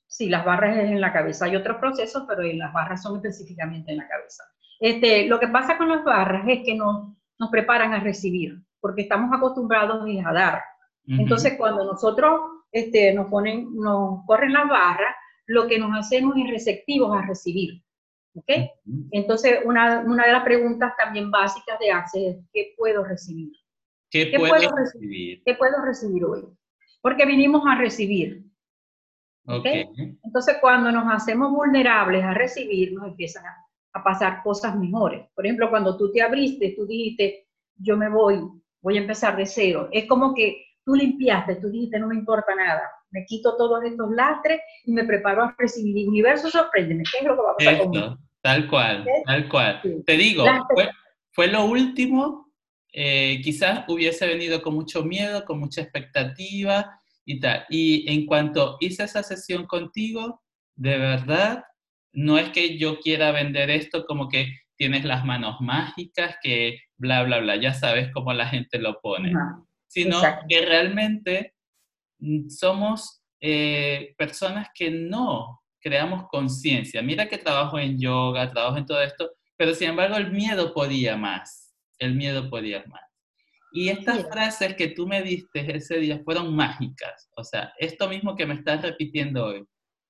Sí, 0.08 0.30
las 0.30 0.46
barras 0.46 0.78
es 0.78 0.92
en 0.92 1.02
la 1.02 1.12
cabeza. 1.12 1.46
Hay 1.46 1.56
otros 1.56 1.78
procesos, 1.78 2.24
pero 2.28 2.44
las 2.44 2.72
barras 2.72 3.02
son 3.02 3.16
específicamente 3.16 3.92
en 3.92 3.98
la 3.98 4.08
cabeza. 4.08 4.44
Este, 4.80 5.28
lo 5.28 5.40
que 5.40 5.48
pasa 5.48 5.78
con 5.78 5.90
las 5.90 6.04
barras 6.04 6.46
es 6.48 6.60
que 6.64 6.76
nos, 6.76 7.16
nos 7.40 7.50
preparan 7.50 7.94
a 7.94 8.00
recibir, 8.00 8.62
porque 8.80 9.04
estamos 9.04 9.36
acostumbrados 9.36 10.06
a 10.24 10.34
dar. 10.34 10.62
Entonces, 11.08 11.56
cuando 11.58 11.84
nosotros 11.84 12.42
este, 12.72 13.14
nos 13.14 13.28
ponen, 13.28 13.74
nos 13.76 14.26
corren 14.26 14.54
las 14.54 14.70
barras, 14.70 15.16
lo 15.46 15.68
que 15.68 15.80
nos 15.80 15.98
hacemos 15.98 16.36
es 16.38 16.50
receptivos 16.50 17.16
a 17.18 17.26
recibir. 17.26 17.84
¿Ok? 18.36 18.50
Entonces, 19.12 19.60
una, 19.66 20.02
una, 20.02 20.26
de 20.26 20.32
las 20.32 20.44
preguntas 20.44 20.94
también 20.98 21.30
básicas 21.30 21.78
de 21.80 21.92
Access 21.92 22.24
es, 22.24 22.38
¿qué 22.52 22.74
puedo 22.78 23.04
recibir? 23.04 23.52
¿Qué, 24.10 24.32
puedo, 24.38 24.76
recibir? 24.76 25.42
¿Qué 25.46 25.56
puedo 25.56 25.84
recibir 25.84 26.24
hoy? 26.26 26.44
porque 27.04 27.26
vinimos 27.26 27.64
a 27.68 27.76
recibir. 27.76 28.46
Okay. 29.46 29.90
Entonces, 30.24 30.58
cuando 30.62 30.90
nos 30.90 31.14
hacemos 31.14 31.52
vulnerables 31.52 32.24
a 32.24 32.34
recibir, 32.34 32.94
nos 32.94 33.08
empiezan 33.08 33.46
a, 33.46 33.58
a, 33.92 34.02
pasar 34.02 34.42
cosas 34.42 34.78
mejores. 34.78 35.28
Por 35.36 35.46
ejemplo, 35.46 35.70
cuando 35.70 35.98
tú 35.98 36.14
te 36.14 36.22
abriste, 36.22 36.74
tú 36.78 36.88
dijiste, 36.88 37.46
yo 37.76 37.98
me 37.98 38.10
voy, 38.10 38.42
voy 38.82 38.98
a 38.98 39.02
empezar 39.02 39.36
de 39.36 39.46
cero. 39.46 39.90
Es 39.92 40.08
como 40.08 40.34
que 40.34 40.64
tú 40.86 40.96
limpiaste, 40.96 41.58
tú 41.58 41.70
dijiste, 41.70 42.00
no 42.00 42.08
me 42.08 42.16
importa 42.16 42.56
nada, 42.56 42.90
me 43.14 43.26
quito 43.26 43.56
todos 43.58 43.84
estos 43.84 44.12
lastres 44.12 44.60
y 44.86 44.92
me 44.92 45.06
preparo 45.06 45.44
a 45.44 45.56
recibir. 45.58 45.98
El 45.98 46.10
universo, 46.10 46.50
sorpréndeme, 46.50 47.04
¿qué 47.12 47.20
es 47.20 47.24
lo 47.24 47.36
que 47.36 47.42
va 47.42 47.52
a 47.52 47.56
pasar 47.56 47.78
conmigo? 47.80 48.18
Tal 48.42 48.68
cual, 48.68 49.06
tal 49.26 49.48
cual. 49.48 49.82
Te 50.06 50.18
digo, 50.18 50.46
fue, 50.74 50.90
fue, 51.32 51.48
lo 51.48 51.64
último, 51.66 52.52
eh, 52.92 53.40
quizás 53.42 53.86
hubiese 53.88 54.28
venido 54.28 54.62
con 54.62 54.74
mucho 54.74 55.04
miedo, 55.04 55.46
con 55.46 55.60
mucha 55.60 55.82
expectativa, 55.82 57.00
y 57.26 57.40
tal. 57.40 57.66
Y 57.70 58.12
en 58.12 58.26
cuanto 58.26 58.78
hice 58.80 59.04
esa 59.04 59.24
sesión 59.24 59.66
contigo, 59.66 60.42
de 60.76 60.98
verdad, 60.98 61.64
no 62.12 62.38
es 62.38 62.50
que 62.50 62.78
yo 62.78 63.00
quiera 63.00 63.32
vender 63.32 63.70
esto 63.70 64.06
como 64.06 64.30
que 64.30 64.48
tienes 64.76 65.06
las 65.06 65.26
manos 65.26 65.62
mágicas, 65.62 66.38
que 66.42 66.80
bla, 66.98 67.24
bla, 67.24 67.40
bla, 67.40 67.56
ya 67.56 67.74
sabes 67.74 68.12
cómo 68.12 68.34
la 68.34 68.48
gente 68.48 68.80
lo 68.80 69.00
pone, 69.02 69.34
sino 69.88 70.20
que 70.50 70.66
realmente 70.66 71.54
somos 72.50 73.22
eh, 73.40 74.14
personas 74.18 74.70
que 74.74 74.90
no 74.90 75.62
creamos 75.80 76.28
conciencia. 76.30 77.02
Mira 77.02 77.28
que 77.28 77.38
trabajo 77.38 77.78
en 77.78 78.00
yoga, 78.00 78.50
trabajo 78.52 78.78
en 78.78 78.86
todo 78.86 79.02
esto, 79.02 79.32
pero 79.58 79.76
sin 79.76 79.90
embargo 79.90 80.16
el 80.16 80.32
miedo 80.32 80.74
podía 80.74 81.18
más, 81.18 81.74
el 82.00 82.16
miedo 82.16 82.50
podía 82.50 82.84
más. 82.88 83.02
Y 83.74 83.90
estas 83.90 84.28
frases 84.30 84.76
que 84.76 84.90
tú 84.90 85.08
me 85.08 85.22
diste 85.24 85.76
ese 85.76 85.98
día 85.98 86.22
fueron 86.24 86.56
mágicas. 86.56 87.30
O 87.36 87.44
sea, 87.44 87.74
esto 87.80 88.08
mismo 88.08 88.36
que 88.36 88.46
me 88.46 88.54
estás 88.54 88.82
repitiendo 88.82 89.46
hoy, 89.46 89.66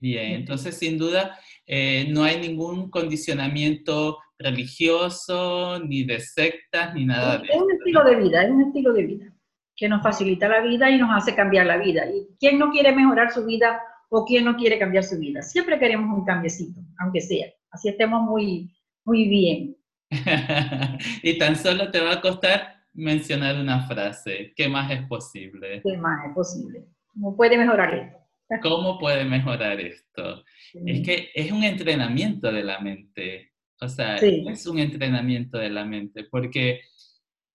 Bien, 0.00 0.32
entonces 0.32 0.76
sin 0.76 0.98
duda 0.98 1.38
eh, 1.66 2.06
no 2.10 2.24
hay 2.24 2.40
ningún 2.40 2.90
condicionamiento 2.90 4.18
religioso, 4.38 5.78
ni 5.78 6.04
de 6.04 6.18
sectas, 6.18 6.94
ni 6.94 7.04
nada 7.04 7.38
de 7.38 7.44
eso. 7.44 7.54
Es 7.54 7.62
un 7.62 7.70
estilo 7.72 8.04
de 8.04 8.16
vida, 8.16 8.42
es 8.42 8.50
un 8.50 8.62
estilo 8.62 8.92
de 8.92 9.02
vida 9.06 9.32
que 9.76 9.88
nos 9.88 10.02
facilita 10.02 10.48
la 10.48 10.60
vida 10.60 10.90
y 10.90 10.98
nos 10.98 11.10
hace 11.10 11.34
cambiar 11.34 11.66
la 11.66 11.76
vida. 11.76 12.04
¿Y 12.06 12.26
quién 12.38 12.58
no 12.58 12.70
quiere 12.70 12.92
mejorar 12.92 13.32
su 13.32 13.44
vida 13.44 13.80
o 14.14 14.24
quién 14.26 14.44
no 14.44 14.56
quiere 14.56 14.78
cambiar 14.78 15.04
su 15.04 15.18
vida? 15.18 15.40
Siempre 15.42 15.78
queremos 15.78 16.16
un 16.16 16.24
cambiecito, 16.24 16.80
aunque 16.98 17.22
sea. 17.22 17.46
Así 17.70 17.88
estemos 17.88 18.22
muy, 18.22 18.70
muy 19.04 19.26
bien. 19.26 19.76
y 21.22 21.38
tan 21.38 21.56
solo 21.56 21.90
te 21.90 22.00
va 22.00 22.12
a 22.12 22.20
costar 22.20 22.74
mencionar 22.92 23.56
una 23.56 23.86
frase. 23.88 24.52
¿Qué 24.54 24.68
más 24.68 24.90
es 24.92 25.06
posible? 25.06 25.80
¿Qué 25.82 25.96
más 25.96 26.26
es 26.28 26.34
posible? 26.34 26.84
¿Cómo 27.06 27.34
puede 27.34 27.56
mejorar 27.56 27.94
esto? 27.94 28.18
¿Cómo 28.62 28.98
puede 28.98 29.24
mejorar 29.24 29.80
esto? 29.80 30.44
Es 30.84 31.00
que 31.06 31.30
es 31.34 31.50
un 31.50 31.64
entrenamiento 31.64 32.52
de 32.52 32.64
la 32.64 32.80
mente. 32.80 33.52
O 33.80 33.88
sea, 33.88 34.16
es 34.16 34.66
un 34.66 34.78
entrenamiento 34.78 35.56
de 35.56 35.70
la 35.70 35.86
mente, 35.86 36.24
porque 36.30 36.82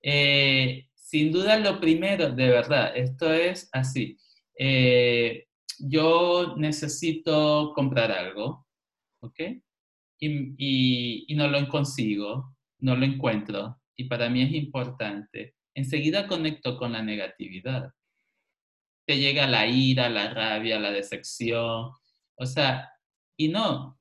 eh, 0.02 0.88
sin 0.96 1.32
duda 1.32 1.58
lo 1.60 1.80
primero, 1.80 2.32
de 2.32 2.50
verdad, 2.50 2.92
esto 2.98 3.32
es 3.32 3.70
así. 3.72 4.18
Eh, 4.58 5.48
yo 5.80 6.56
necesito 6.58 7.74
comprar 7.74 8.12
algo, 8.12 8.66
¿ok? 9.22 9.40
Y, 10.20 11.28
no 11.36 11.48
lo 11.48 11.68
consigo, 11.70 12.56
no 12.80 12.96
lo 12.96 13.06
encuentro, 13.06 13.80
y 13.96 14.06
para 14.06 14.30
mí 14.30 14.42
es 14.42 14.52
importante. 14.54 15.56
Enseguida 15.76 16.28
conecto 16.28 16.78
con 16.78 16.94
la 16.94 17.04
negatividad 17.04 17.92
te 19.06 19.18
llega 19.18 19.48
la 19.48 19.66
ira, 19.68 20.10
la 20.10 20.34
rabia, 20.34 20.80
la 20.80 20.92
decepción. 20.92 21.92
O 22.36 22.46
sea, 22.46 22.92
y 23.38 23.48
no. 23.48 23.98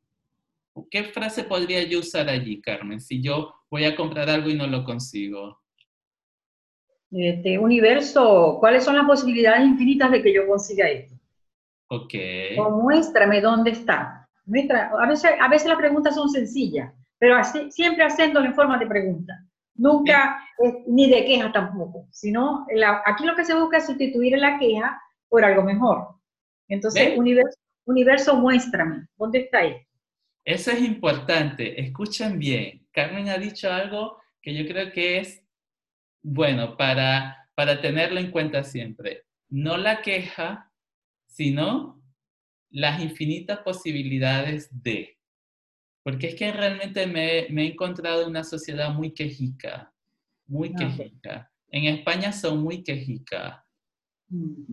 ¿Qué 0.91 1.05
frase 1.05 1.45
podría 1.45 1.85
yo 1.85 2.01
usar 2.01 2.29
allí, 2.29 2.61
Carmen, 2.61 3.01
si 3.01 3.23
yo 3.23 3.55
voy 3.71 3.85
a 3.85 3.95
comprar 3.95 4.29
algo 4.29 4.51
y 4.51 4.55
no 4.55 4.67
lo 4.67 4.85
consigo? 4.85 5.61
Este 7.13 7.59
universo, 7.59 8.57
¿cuáles 8.59 8.85
son 8.85 8.97
las 8.97 9.07
posibilidades 9.07 9.67
infinitas 9.67 10.11
de 10.11 10.23
que 10.23 10.35
yo 10.35 10.47
consiga 10.47 10.91
esto? 10.91 11.16
Ok. 11.89 12.15
O 12.59 12.71
muéstrame 12.83 13.41
dónde 13.41 13.71
está. 13.71 14.29
a, 14.47 15.07
veces, 15.07 15.31
a 15.41 15.49
veces 15.49 15.69
las 15.69 15.79
preguntas 15.79 16.15
son 16.15 16.29
sencillas, 16.29 16.93
pero 17.19 17.37
así, 17.37 17.71
siempre 17.71 18.05
haciéndolo 18.05 18.47
en 18.47 18.55
forma 18.55 18.79
de 18.79 18.87
pregunta. 18.87 19.35
Nunca, 19.75 20.43
ni 20.87 21.11
de 21.11 21.25
queja 21.27 21.53
tampoco, 21.53 22.07
sino 22.11 22.67
aquí 23.05 23.27
lo 23.27 23.37
que 23.37 23.45
se 23.45 23.55
busca 23.55 23.77
es 23.77 23.87
sustituir 23.87 24.39
la 24.39 24.59
queja 24.59 25.01
por 25.29 25.45
algo 25.45 25.63
mejor. 25.63 26.17
Entonces, 26.69 27.17
universo, 27.17 27.59
universo, 27.85 28.37
muéstrame, 28.37 29.07
¿dónde 29.17 29.41
está 29.41 29.63
él? 29.63 29.77
Eso 30.45 30.71
es 30.71 30.81
importante, 30.81 31.81
escuchen 31.81 32.39
bien. 32.39 32.87
Carmen 32.91 33.29
ha 33.29 33.37
dicho 33.37 33.71
algo 33.71 34.17
que 34.41 34.55
yo 34.55 34.67
creo 34.67 34.93
que 34.93 35.19
es 35.19 35.43
bueno 36.23 36.77
para, 36.77 37.49
para 37.55 37.81
tenerlo 37.81 38.19
en 38.19 38.31
cuenta 38.31 38.65
siempre. 38.65 39.25
No 39.49 39.77
la 39.77 40.01
queja, 40.03 40.71
sino 41.37 42.03
las 42.71 43.01
infinitas 43.01 43.61
posibilidades 43.61 44.69
de. 44.83 45.19
Porque 46.03 46.29
es 46.29 46.35
que 46.35 46.53
realmente 46.53 47.07
me, 47.07 47.47
me 47.51 47.65
he 47.65 47.73
encontrado 47.73 48.23
en 48.23 48.29
una 48.29 48.45
sociedad 48.45 48.93
muy 48.95 49.13
quejica, 49.13 49.93
muy 50.47 50.73
ah, 50.75 50.79
quejica. 50.79 51.53
En 51.69 51.85
España 51.85 52.33
son 52.33 52.63
muy 52.63 52.83
quejica, 52.83 53.65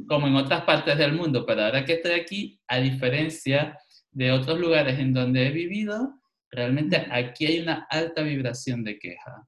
como 0.07 0.27
en 0.27 0.35
otras 0.35 0.63
partes 0.63 0.97
del 0.97 1.13
mundo, 1.13 1.45
pero 1.45 1.63
ahora 1.63 1.85
que 1.85 1.93
estoy 1.93 2.11
aquí, 2.11 2.59
a 2.67 2.79
diferencia 2.79 3.77
de 4.11 4.31
otros 4.31 4.59
lugares 4.59 4.99
en 4.99 5.13
donde 5.13 5.47
he 5.47 5.51
vivido, 5.51 6.19
Realmente 6.53 7.07
aquí 7.09 7.47
hay 7.47 7.59
una 7.61 7.87
alta 7.89 8.21
vibración 8.21 8.83
de 8.83 8.99
queja. 8.99 9.47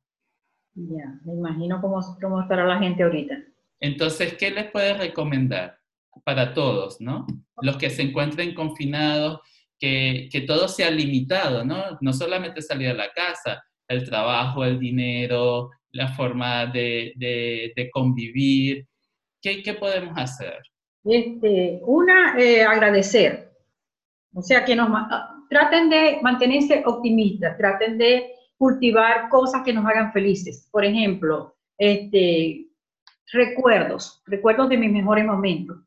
Ya, 0.73 1.19
me 1.23 1.33
imagino 1.33 1.79
cómo, 1.79 1.99
cómo 2.19 2.41
estará 2.41 2.65
la 2.65 2.79
gente 2.79 3.03
ahorita. 3.03 3.35
Entonces, 3.79 4.33
¿qué 4.33 4.49
les 4.49 4.71
puedes 4.71 4.97
recomendar 4.97 5.79
para 6.23 6.53
todos, 6.53 7.01
no? 7.01 7.25
Los 7.61 7.77
que 7.77 7.89
se 7.89 8.03
encuentren 8.03 8.53
confinados, 8.53 9.39
que, 9.79 10.29
que 10.31 10.41
todo 10.41 10.67
sea 10.67 10.89
limitado, 10.89 11.65
¿no? 11.65 11.97
No 12.01 12.13
solamente 12.13 12.61
salir 12.61 12.89
a 12.89 12.93
la 12.93 13.11
casa, 13.11 13.63
el 13.87 14.05
trabajo, 14.05 14.63
el 14.63 14.79
dinero, 14.79 15.69
la 15.91 16.09
forma 16.09 16.65
de, 16.65 17.13
de, 17.15 17.89
convivir. 17.91 18.87
¿Qué, 19.41 19.61
¿Qué, 19.63 19.73
podemos 19.73 20.13
hacer? 20.17 20.59
Este, 21.03 21.79
una, 21.83 22.37
eh, 22.37 22.63
agradecer. 22.63 23.51
O 24.33 24.41
sea, 24.41 24.65
que 24.65 24.75
nos 24.75 24.89
ah, 24.91 25.35
traten 25.49 25.89
de 25.89 26.19
mantenerse 26.21 26.83
optimistas, 26.85 27.57
traten 27.57 27.97
de 27.97 28.33
cultivar 28.57 29.29
cosas 29.29 29.61
que 29.63 29.73
nos 29.73 29.85
hagan 29.85 30.11
felices. 30.11 30.67
Por 30.71 30.83
ejemplo, 30.83 31.55
este, 31.77 32.67
recuerdos, 33.31 34.21
recuerdos 34.25 34.69
de 34.69 34.77
mis 34.77 34.91
mejores 34.91 35.25
momentos, 35.25 35.77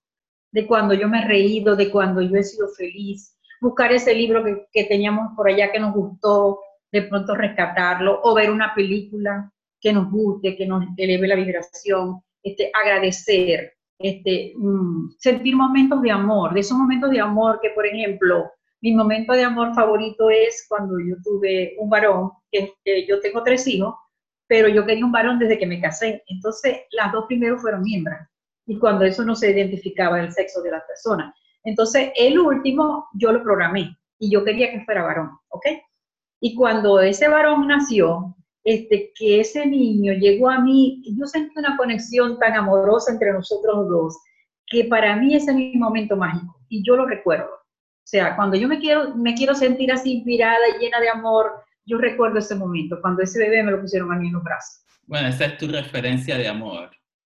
de 0.53 0.67
cuando 0.67 0.95
yo 0.95 1.09
me 1.09 1.21
he 1.21 1.27
reído, 1.27 1.77
de 1.77 1.91
cuando 1.91 2.21
yo 2.23 2.37
he 2.37 2.45
sido 2.45 2.69
feliz, 2.69 3.37
buscar 3.61 3.93
ese 3.93 4.15
libro 4.15 4.45
que, 4.45 4.67
que 4.73 4.85
teníamos 4.85 5.35
por 5.37 5.49
allá 5.49 5.71
que 5.73 5.81
nos 5.81 5.95
gustó, 5.95 6.61
de 6.91 7.03
pronto 7.03 7.35
rescatarlo, 7.35 8.21
o 8.23 8.35
ver 8.35 8.51
una 8.51 8.75
película 8.75 9.53
que 9.81 9.93
nos 9.93 10.11
guste, 10.11 10.57
que 10.57 10.67
nos 10.67 10.85
eleve 10.97 11.29
la 11.29 11.35
vibración, 11.35 12.21
este, 12.43 12.71
agradecer, 12.75 13.75
este, 13.99 14.53
mm, 14.57 15.11
sentir 15.19 15.57
momentos 15.57 16.01
de 16.03 16.11
amor, 16.11 16.55
de 16.55 16.61
esos 16.61 16.79
momentos 16.79 17.11
de 17.11 17.21
amor 17.21 17.59
que, 17.61 17.71
por 17.71 17.87
ejemplo, 17.87 18.51
mi 18.81 18.95
momento 18.95 19.33
de 19.33 19.45
amor 19.45 19.75
favorito 19.75 20.31
es 20.31 20.65
cuando 20.69 20.99
yo 21.01 21.17
tuve 21.23 21.75
un 21.79 21.91
varón, 21.91 22.31
que, 22.51 22.73
yo 23.09 23.21
tengo 23.21 23.43
tres 23.43 23.67
hijos, 23.67 23.95
pero 24.47 24.69
yo 24.69 24.87
quería 24.87 25.05
un 25.05 25.13
varón 25.13 25.39
desde 25.39 25.59
que 25.59 25.67
me 25.67 25.81
casé. 25.81 26.23
Entonces, 26.29 26.79
las 26.93 27.13
dos 27.13 27.27
primeros 27.27 27.61
fueron 27.61 27.83
hembras. 27.87 28.29
Y 28.69 28.79
cuando 28.79 29.05
eso 29.05 29.25
no 29.25 29.35
se 29.35 29.51
identificaba 29.51 30.21
el 30.21 30.31
sexo 30.31 30.63
de 30.63 30.71
la 30.71 30.87
persona. 30.87 31.35
Entonces, 31.65 32.13
el 32.15 32.39
último 32.39 33.09
yo 33.15 33.33
lo 33.33 33.43
programé 33.43 33.97
y 34.21 34.31
yo 34.31 34.45
quería 34.45 34.71
que 34.71 34.85
fuera 34.85 35.03
varón, 35.03 35.31
¿ok? 35.49 35.67
Y 36.41 36.55
cuando 36.55 37.01
ese 37.01 37.29
varón 37.29 37.67
nació, 37.67 38.37
este, 38.65 39.13
que 39.17 39.41
ese 39.41 39.67
niño 39.67 40.13
llegó 40.13 40.51
a 40.51 40.61
mí, 40.61 41.03
yo 41.19 41.27
sentí 41.27 41.59
una 41.59 41.77
conexión 41.77 42.39
tan 42.39 42.55
amorosa 42.55 43.13
entre 43.13 43.33
nosotros 43.33 43.89
dos, 43.89 44.19
que 44.67 44.85
para 44.85 45.17
mí 45.17 45.35
ese 45.35 45.51
es 45.51 45.57
mi 45.57 45.73
momento 45.77 46.17
mágico 46.17 46.61
y 46.69 46.85
yo 46.87 46.95
lo 46.95 47.07
recuerdo. 47.07 47.47
O 47.47 48.11
sea, 48.11 48.37
cuando 48.37 48.57
yo 48.57 48.69
me 48.69 48.79
quiero, 48.79 49.15
me 49.17 49.35
quiero 49.35 49.55
sentir 49.55 49.91
así 49.91 50.13
inspirada 50.13 50.59
y 50.77 50.85
llena 50.85 51.01
de 51.01 51.09
amor, 51.09 51.65
yo 51.87 51.99
recuerdo 51.99 52.39
ese 52.39 52.55
momento, 52.55 52.99
cuando 53.01 53.23
ese 53.23 53.39
bebé 53.39 53.63
me 53.63 53.73
lo 53.73 53.81
pusieron 53.81 54.13
a 54.13 54.17
mí 54.17 54.29
en 54.29 54.35
los 54.35 54.45
brazos. 54.45 54.85
Bueno, 55.07 55.29
esa 55.29 55.47
es 55.47 55.57
tu 55.57 55.69
referencia 55.69 56.37
de 56.37 56.49
amor. 56.49 56.91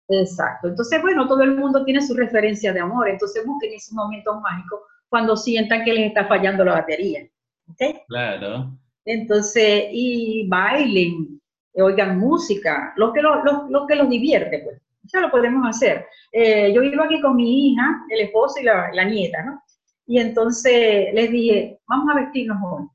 Exacto. 0.09 0.69
Entonces, 0.69 1.01
bueno, 1.01 1.27
todo 1.27 1.43
el 1.43 1.57
mundo 1.57 1.85
tiene 1.85 2.03
su 2.03 2.15
referencia 2.15 2.73
de 2.73 2.81
amor, 2.81 3.09
entonces 3.09 3.45
busquen 3.47 3.73
esos 3.73 3.93
momentos 3.93 4.41
mágicos 4.41 4.81
cuando 5.09 5.37
sientan 5.37 5.85
que 5.85 5.93
les 5.93 6.09
está 6.09 6.27
fallando 6.27 6.65
la 6.65 6.75
batería. 6.75 7.27
¿Okay? 7.73 8.01
Claro. 8.09 8.77
Entonces, 9.05 9.85
y 9.93 10.47
bailen, 10.49 11.41
oigan 11.75 12.19
música, 12.19 12.93
lo 12.97 13.13
que, 13.13 13.23
lo, 13.23 13.43
lo, 13.69 13.87
que 13.87 13.95
los 13.95 14.09
divierte, 14.09 14.61
pues. 14.61 14.81
Eso 15.05 15.21
lo 15.21 15.31
podemos 15.31 15.69
hacer. 15.69 16.07
Eh, 16.33 16.73
yo 16.73 16.81
vivo 16.81 17.03
aquí 17.03 17.21
con 17.21 17.37
mi 17.37 17.73
hija, 17.73 18.05
el 18.09 18.21
esposo 18.23 18.59
y 18.61 18.65
la, 18.65 18.91
la, 18.93 19.05
nieta, 19.05 19.43
¿no? 19.43 19.63
Y 20.07 20.19
entonces 20.19 21.13
les 21.13 21.31
dije, 21.31 21.79
vamos 21.87 22.09
a 22.11 22.21
vestirnos 22.21 22.57
hoy. 22.65 22.89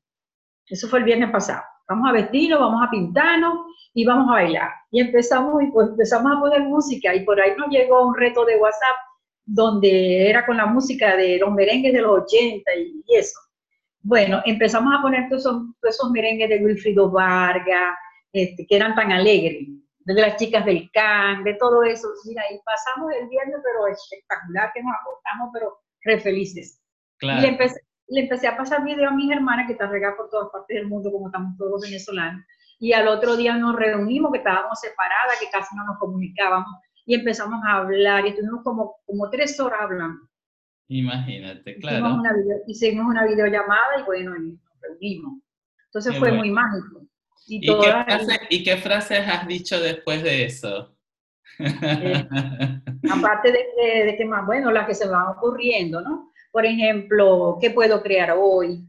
Eso 0.67 0.88
fue 0.88 1.00
el 1.00 1.06
viernes 1.06 1.30
pasado. 1.30 1.62
Vamos 1.89 2.10
a 2.10 2.13
vestirnos, 2.13 2.60
vamos 2.60 2.82
a 2.88 2.89
pintarnos 2.89 3.54
y 3.93 4.06
vamos 4.06 4.30
a 4.30 4.34
bailar. 4.34 4.69
Y 4.91 5.02
empezamos, 5.02 5.62
y 5.63 5.67
pues 5.67 5.89
empezamos 5.89 6.32
a 6.32 6.39
poner 6.39 6.62
música 6.62 7.13
y 7.15 7.25
por 7.25 7.41
ahí 7.41 7.52
nos 7.58 7.69
llegó 7.69 8.08
un 8.08 8.15
reto 8.15 8.45
de 8.45 8.58
WhatsApp 8.58 8.97
donde 9.45 10.30
era 10.30 10.45
con 10.45 10.58
la 10.58 10.67
música 10.67 11.17
de 11.17 11.39
los 11.39 11.52
merengues 11.52 11.93
de 11.93 12.02
los 12.02 12.21
80 12.21 12.75
y, 12.75 13.04
y 13.08 13.15
eso. 13.15 13.39
Bueno, 14.02 14.41
empezamos 14.45 14.93
a 14.97 15.02
poner 15.02 15.28
todos 15.30 15.41
esos, 15.84 16.12
merengues 16.12 16.49
de 16.49 16.63
Wilfrido 16.63 17.10
Vargas, 17.12 17.95
este, 18.32 18.65
que 18.65 18.75
eran 18.75 18.95
tan 18.95 19.12
alegres, 19.12 19.67
de 19.99 20.13
las 20.13 20.38
chicas 20.38 20.65
del 20.65 20.89
CAN, 20.91 21.43
de 21.43 21.56
todo 21.56 21.84
eso. 21.84 22.08
Mira, 22.25 22.43
y 22.52 22.60
pasamos 22.63 23.12
el 23.19 23.28
viernes, 23.28 23.58
pero 23.63 23.88
espectacular, 23.88 24.71
que 24.73 24.84
nos 24.84 24.93
acostamos, 25.02 25.49
pero 25.54 25.80
re 26.04 26.19
felices. 26.19 26.82
Y 27.21 27.28
le 27.28 27.47
empecé, 27.49 27.82
le 28.10 28.22
empecé 28.22 28.48
a 28.48 28.58
pasar 28.58 28.84
video 28.84 29.10
a 29.10 29.13
mis 29.13 29.32
hermanas, 29.32 29.67
que 29.67 29.74
están 29.74 29.91
regadas 29.91 30.17
por 30.17 30.30
todas 30.30 30.50
partes 30.52 30.76
del 30.76 30.88
mundo, 30.88 31.12
como 31.12 31.28
estamos 31.28 31.58
todos 31.58 31.82
venezolanos. 31.82 32.43
Y 32.80 32.93
al 32.93 33.08
otro 33.08 33.36
día 33.36 33.56
nos 33.56 33.76
reunimos, 33.76 34.32
que 34.32 34.39
estábamos 34.39 34.80
separadas, 34.80 35.39
que 35.39 35.50
casi 35.52 35.76
no 35.76 35.86
nos 35.86 36.00
comunicábamos, 36.00 36.69
y 37.06 37.15
empezamos 37.15 37.60
a 37.65 37.78
hablar, 37.78 38.26
y 38.26 38.30
estuvimos 38.30 38.63
como, 38.63 38.95
como 39.06 39.30
tres 39.30 39.60
horas 39.60 39.80
hablando. 39.82 40.28
Imagínate, 40.88 41.78
claro. 41.78 42.17
Hicimos 42.67 43.06
una, 43.06 43.26
videollamada 43.26 44.00
y 44.00 44.04
bueno, 44.04 44.32
nos 44.32 44.60
reunimos. 44.82 45.41
Entonces 45.86 46.17
fue 46.17 46.32
muy 46.32 46.50
mágico. 46.50 47.06
¿Y, 47.48 48.63
qué 48.63 48.78
frases 48.78 49.28
has 49.28 49.48
dicho 49.48 49.80
después 49.80 50.24
de 50.24 50.45
eso? 50.45 50.95
Eh, 51.60 52.28
aparte 53.12 53.52
de 53.52 54.15
que, 54.17 54.26
más, 54.26 54.45
bueno, 54.45 54.72
las 54.72 54.88
que 54.88 54.95
se 54.95 55.08
van 55.08 55.28
ocurriendo, 55.28 56.02
¿no? 56.02 56.32
Por 56.52 56.66
ejemplo, 56.66 57.58
¿qué 57.62 57.72
puedo 57.72 58.02
crear 58.02 58.36
hoy? 58.38 58.86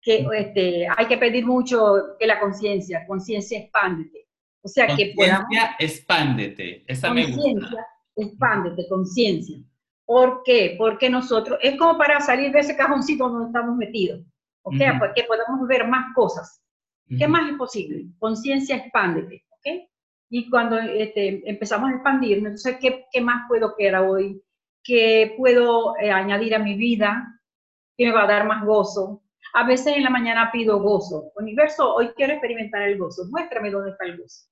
Que 0.00 0.26
este, 0.36 0.86
hay 0.96 1.06
que 1.06 1.18
pedir 1.18 1.46
mucho 1.46 2.16
que 2.18 2.26
la 2.26 2.40
conciencia, 2.40 3.06
conciencia 3.06 3.58
expándete. 3.58 4.26
O 4.62 4.68
sea, 4.68 4.94
que 4.94 5.12
podamos... 5.16 5.48
expándete, 5.78 6.84
esa 6.86 7.12
me 7.12 7.26
gusta. 7.26 7.86
expándete, 8.16 8.88
conciencia. 8.88 9.58
¿Por 10.04 10.42
qué? 10.44 10.76
Porque 10.78 11.10
nosotros, 11.10 11.58
es 11.62 11.76
como 11.78 11.98
para 11.98 12.20
salir 12.20 12.52
de 12.52 12.60
ese 12.60 12.76
cajoncito 12.76 13.28
donde 13.28 13.46
estamos 13.46 13.76
metidos, 13.76 14.20
¿ok? 14.62 14.76
Porque 14.98 15.24
podemos 15.24 15.66
ver 15.66 15.86
más 15.88 16.14
cosas. 16.14 16.62
¿Qué 17.18 17.28
más 17.28 17.50
es 17.50 17.56
posible? 17.56 18.06
Conciencia 18.18 18.76
expándete, 18.76 19.44
¿ok? 19.50 19.88
Y 20.30 20.48
cuando 20.48 20.78
este, 20.78 21.48
empezamos 21.48 21.90
a 21.90 21.94
expandirnos, 21.94 22.46
entonces, 22.46 22.78
¿qué, 22.80 23.04
¿qué, 23.12 23.20
más 23.20 23.42
puedo 23.48 23.74
crear 23.74 24.02
hoy? 24.02 24.40
¿Qué 24.84 25.34
puedo 25.36 25.96
eh, 25.98 26.10
añadir 26.10 26.54
a 26.54 26.58
mi 26.58 26.74
vida? 26.74 27.40
¿Qué 27.96 28.06
me 28.06 28.12
va 28.12 28.24
a 28.24 28.28
dar 28.28 28.46
más 28.46 28.64
gozo? 28.64 29.22
A 29.54 29.66
veces 29.66 29.96
en 29.96 30.02
la 30.02 30.10
mañana 30.10 30.50
pido 30.52 30.80
gozo. 30.80 31.32
Universo, 31.36 31.94
hoy 31.94 32.10
quiero 32.16 32.32
experimentar 32.32 32.82
el 32.82 32.98
gozo. 32.98 33.24
Muéstrame 33.30 33.70
dónde 33.70 33.90
está 33.90 34.04
el 34.06 34.18
gozo. 34.18 34.46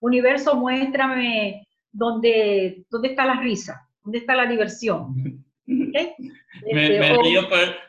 Universo, 0.00 0.54
muéstrame 0.54 1.66
dónde, 1.90 2.84
dónde 2.90 3.08
está 3.08 3.24
la 3.24 3.40
risa 3.40 3.88
¿Dónde 4.04 4.18
está 4.18 4.36
la 4.36 4.46
diversión? 4.46 5.44
me, 5.66 6.16
este, 6.64 7.00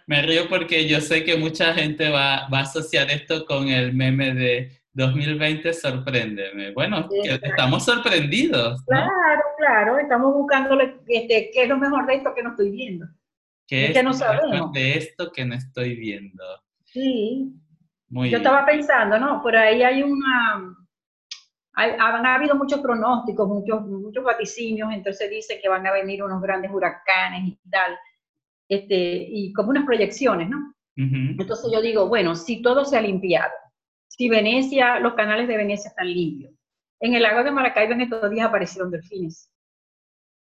me, 0.08 0.22
río 0.24 0.50
porque 0.50 0.88
yo 0.88 1.00
sé 1.00 1.24
que 1.24 1.38
mucha 1.38 1.76
gente 1.76 2.10
va, 2.10 2.48
va, 2.50 2.60
a 2.60 2.64
asociar 2.64 3.12
esto 3.12 3.46
con 3.46 3.70
el 3.70 3.94
meme 3.94 4.34
de 4.34 4.77
2020 4.98 5.74
sorpréndeme. 5.74 6.72
Bueno, 6.72 7.08
estamos 7.24 7.86
sorprendidos. 7.86 8.82
Claro, 8.84 9.44
claro, 9.58 10.00
estamos 10.00 10.34
buscando 10.34 10.80
este, 10.80 11.52
qué 11.54 11.64
es 11.64 11.70
lo 11.70 11.78
mejor 11.78 12.08
de 12.08 12.16
esto 12.16 12.34
que 12.36 12.42
no 12.42 12.50
estoy 12.50 12.72
viendo. 12.72 13.06
¿Qué 13.68 13.88
es, 13.88 13.94
que 13.94 14.02
no 14.02 14.14
sabemos? 14.14 14.72
de 14.74 14.98
esto 14.98 15.32
que 15.32 15.46
no 15.46 15.54
estoy 15.54 15.96
viendo? 15.96 16.44
Sí. 16.86 17.54
Muy 18.10 18.32
yo 18.32 18.38
estaba 18.38 18.66
pensando, 18.66 19.20
¿no? 19.20 19.42
Por 19.44 19.56
ahí 19.56 19.84
hay 19.84 20.02
una, 20.02 20.76
han 21.74 22.26
habido 22.26 22.56
muchos 22.56 22.80
pronósticos, 22.80 23.48
muchos, 23.48 23.86
muchos 23.86 24.24
vaticinios, 24.24 24.92
entonces 24.94 25.30
dice 25.30 25.60
que 25.62 25.70
van 25.70 25.86
a 25.86 25.92
venir 25.92 26.24
unos 26.24 26.42
grandes 26.42 26.72
huracanes 26.72 27.50
y 27.50 27.70
tal, 27.70 27.96
este, 28.68 29.28
y 29.30 29.54
como 29.54 29.70
unas 29.70 29.86
proyecciones, 29.86 30.50
¿no? 30.50 30.74
Entonces 30.96 31.70
yo 31.72 31.80
digo, 31.80 32.08
bueno, 32.08 32.34
si 32.34 32.64
todo 32.64 32.84
se 32.84 32.98
ha 32.98 33.02
limpiado, 33.02 33.52
si 34.08 34.30
Venecia, 34.30 35.00
los 35.00 35.14
canales 35.14 35.48
de 35.48 35.58
Venecia 35.58 35.90
están 35.90 36.08
limpios, 36.08 36.54
en 37.00 37.14
el 37.14 37.24
lago 37.24 37.44
de 37.44 37.52
Maracaibo 37.52 37.94
en 37.94 38.02
estos 38.02 38.32
días 38.32 38.48
aparecieron 38.48 38.92
delfines. 38.92 39.52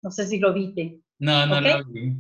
No 0.03 0.11
sé 0.11 0.27
si 0.27 0.39
lo 0.39 0.55
viste. 0.55 1.01
No, 1.19 1.47
no 1.47 1.61
lo 1.61 1.85
vi. 1.87 2.17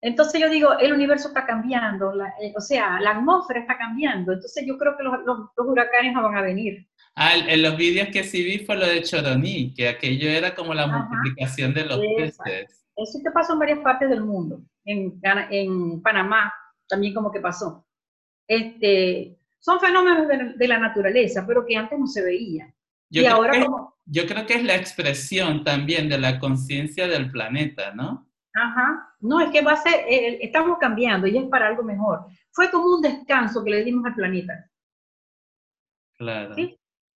Entonces 0.00 0.40
yo 0.40 0.50
digo, 0.50 0.76
el 0.78 0.92
universo 0.92 1.28
está 1.28 1.46
cambiando, 1.46 2.12
eh, 2.40 2.52
o 2.56 2.60
sea, 2.60 3.00
la 3.00 3.12
atmósfera 3.12 3.60
está 3.60 3.78
cambiando, 3.78 4.32
entonces 4.32 4.64
yo 4.66 4.76
creo 4.76 4.96
que 4.96 5.04
los, 5.04 5.14
los 5.24 5.66
huracanes 5.68 6.12
no 6.12 6.24
van 6.24 6.36
a 6.36 6.42
venir. 6.42 6.88
Ah, 7.14 7.36
en 7.36 7.62
los 7.62 7.76
vídeos 7.76 8.08
que 8.08 8.24
sí 8.24 8.42
vi 8.42 8.64
fue 8.64 8.76
lo 8.76 8.86
de 8.86 9.02
Choroní, 9.02 9.74
que 9.74 9.88
aquello 9.88 10.28
era 10.30 10.54
como 10.54 10.72
la 10.72 10.86
multiplicación 10.86 11.74
de 11.74 11.84
los 11.84 12.00
peces. 12.16 12.84
Eso 12.96 13.18
te 13.22 13.30
pasó 13.30 13.52
en 13.52 13.58
varias 13.58 13.78
partes 13.80 14.08
del 14.08 14.24
mundo. 14.24 14.62
En, 14.84 15.20
en 15.22 16.02
Panamá 16.02 16.52
también 16.88 17.14
como 17.14 17.30
que 17.30 17.40
pasó. 17.40 17.86
Este, 18.48 19.38
son 19.62 19.78
fenómenos 19.78 20.26
de, 20.58 20.68
la 20.68 20.78
naturaleza, 20.78 21.44
pero 21.46 21.64
que 21.64 21.76
antes 21.76 21.96
no 21.96 22.06
se 22.06 22.22
veían. 22.22 22.74
Yo, 23.08 23.22
y 23.22 23.24
creo 23.24 23.36
ahora 23.36 23.52
que, 23.52 23.66
yo 24.06 24.26
creo 24.26 24.44
que 24.44 24.54
es 24.54 24.64
la 24.64 24.74
expresión 24.74 25.62
también 25.62 26.08
de 26.08 26.18
la 26.18 26.40
conciencia 26.40 27.06
del 27.06 27.30
planeta, 27.30 27.94
¿no? 27.94 28.28
Ajá. 28.54 29.14
No, 29.20 29.40
es 29.40 29.50
que 29.50 29.62
va 29.62 29.72
a 29.72 29.76
ser, 29.76 29.94
eh, 30.08 30.40
estamos 30.42 30.78
cambiando 30.78 31.28
y 31.28 31.38
es 31.38 31.44
para 31.44 31.68
algo 31.68 31.84
mejor. 31.84 32.26
Fue 32.50 32.70
como 32.70 32.96
un 32.96 33.02
descanso 33.02 33.62
que 33.62 33.70
le 33.70 33.84
dimos 33.84 34.04
al 34.04 34.14
planeta 34.14 34.68
Claro. 36.18 36.54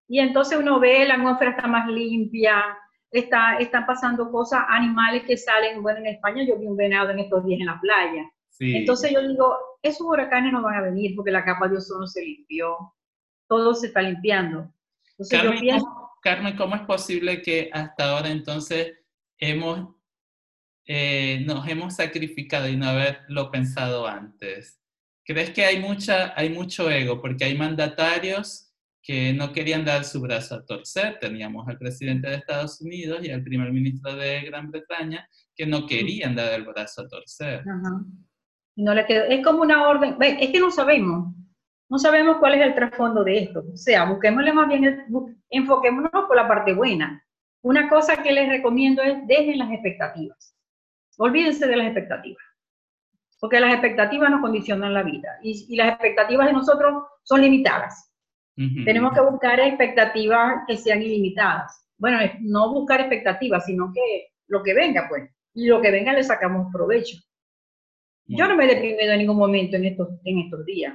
Y 0.09 0.21
entonces 0.21 0.57
uno 0.59 0.79
ve, 0.79 1.05
la 1.05 1.15
atmósfera 1.15 1.51
está 1.51 1.67
más 1.67 1.89
limpia, 1.89 2.63
está, 3.11 3.59
están 3.59 3.87
pasando 3.87 4.31
cosas, 4.31 4.61
animales 4.69 5.25
que 5.25 5.37
salen, 5.37 5.83
bueno, 5.83 5.99
en 5.99 6.07
España 6.07 6.45
yo 6.47 6.59
vi 6.59 6.67
un 6.67 6.77
venado 6.77 7.11
en 7.11 7.19
estos 7.19 7.45
días 7.45 7.61
en 7.61 7.67
la 7.67 7.81
playa. 7.81 8.31
Entonces 8.59 9.13
yo 9.13 9.27
digo, 9.27 9.57
esos 9.83 10.07
huracanes 10.07 10.53
no 10.53 10.63
van 10.63 10.77
a 10.77 10.83
venir 10.83 11.15
porque 11.15 11.31
la 11.31 11.45
capa 11.45 11.69
de 11.69 11.77
ozono 11.79 12.07
se 12.07 12.23
limpió, 12.23 12.95
todo 13.49 13.75
se 13.75 13.89
está 13.89 14.03
limpiando. 14.03 14.73
Carmen, 16.23 16.57
¿cómo, 16.57 16.75
es 16.75 16.83
posible 16.83 17.41
que 17.41 17.71
hasta 17.73 18.11
ahora 18.11 18.31
entonces 18.31 18.95
hemos, 19.39 19.95
eh, 20.87 21.43
nos 21.47 21.67
hemos 21.69 21.95
sacrificado 21.95 22.69
y 22.69 22.77
no 22.77 22.87
haberlo 22.87 23.51
pensado 23.51 24.07
antes? 24.07 24.81
¿Crees 25.25 25.51
que 25.51 25.65
hay, 25.65 25.81
mucha, 25.81 26.39
hay 26.39 26.51
mucho 26.51 26.91
ego? 26.91 27.21
Porque 27.21 27.45
hay 27.45 27.57
mandatarios 27.57 28.73
que 29.03 29.33
no 29.33 29.53
querían 29.53 29.85
dar 29.85 30.05
su 30.05 30.21
brazo 30.21 30.57
a 30.57 30.65
torcer. 30.65 31.19
Teníamos 31.21 31.67
al 31.69 31.79
presidente 31.79 32.29
de 32.29 32.37
Estados 32.37 32.81
Unidos 32.81 33.25
y 33.25 33.31
al 33.31 33.45
primer 33.45 33.73
ministro 33.73 34.17
de 34.17 34.41
Gran 34.43 34.71
Bretaña 34.71 35.29
que 35.55 35.65
no 35.65 35.87
querían 35.87 36.35
dar 36.35 36.53
el 36.53 36.65
brazo 36.65 37.03
a 37.03 37.09
torcer. 37.09 37.63
No 38.77 38.95
le 38.95 39.07
quedó. 39.07 39.25
Es 39.25 39.45
como 39.45 39.63
una 39.63 39.89
orden. 39.89 40.17
Es 40.21 40.51
que 40.51 40.61
no 40.61 40.71
sabemos. 40.71 41.35
No 41.89 41.99
sabemos 41.99 42.39
cuál 42.39 42.55
es 42.55 42.63
el 42.63 42.75
trasfondo 42.75 43.25
de 43.25 43.39
esto. 43.39 43.65
O 43.73 43.77
sea, 43.77 44.05
busquémosle 44.05 44.53
más 44.53 44.69
bien, 44.69 45.07
enfoquémonos 45.51 46.11
por 46.27 46.37
la 46.37 46.49
parte 46.49 46.75
buena. 46.75 47.23
Una 47.63 47.89
cosa 47.89 48.23
que 48.23 48.33
les 48.33 48.49
recomiendo 48.49 49.03
es 49.03 49.27
dejen 49.27 49.59
las 49.59 49.71
expectativas. 49.71 50.57
Olvídense 51.17 51.67
de 51.67 51.77
las 51.77 51.87
expectativas. 51.87 52.43
Porque 53.41 53.61
las 53.61 53.73
expectativas 53.73 54.31
nos 54.31 54.41
condicionan 54.41 54.95
la 54.95 55.03
vida. 55.03 55.39
Y, 55.43 55.67
y 55.69 55.77
las 55.77 55.91
expectativas 55.91 56.47
de 56.47 56.53
nosotros 56.53 57.05
son 57.23 57.43
limitadas. 57.43 58.13
Tenemos 58.87 59.13
que 59.13 59.21
buscar 59.21 59.61
expectativas 59.61 60.63
que 60.67 60.79
sean 60.79 61.03
ilimitadas. 61.03 61.87
Bueno, 61.99 62.19
no 62.41 62.73
buscar 62.73 63.01
expectativas, 63.01 63.67
sino 63.67 63.93
que 63.93 64.29
lo 64.49 64.63
que 64.63 64.73
venga, 64.73 65.07
pues. 65.11 65.31
Y 65.53 65.67
lo 65.67 65.81
que 65.83 65.91
venga 65.91 66.15
le 66.15 66.25
sacamos 66.25 66.73
provecho. 66.73 67.19
Yo 68.27 68.49
no 68.49 68.57
me 68.57 68.65
he 68.65 68.75
deprimido 68.75 69.13
en 69.13 69.19
ningún 69.19 69.37
momento 69.37 69.77
en 69.77 69.85
estos, 69.85 70.09
en 70.25 70.39
estos 70.41 70.65
días. 70.65 70.95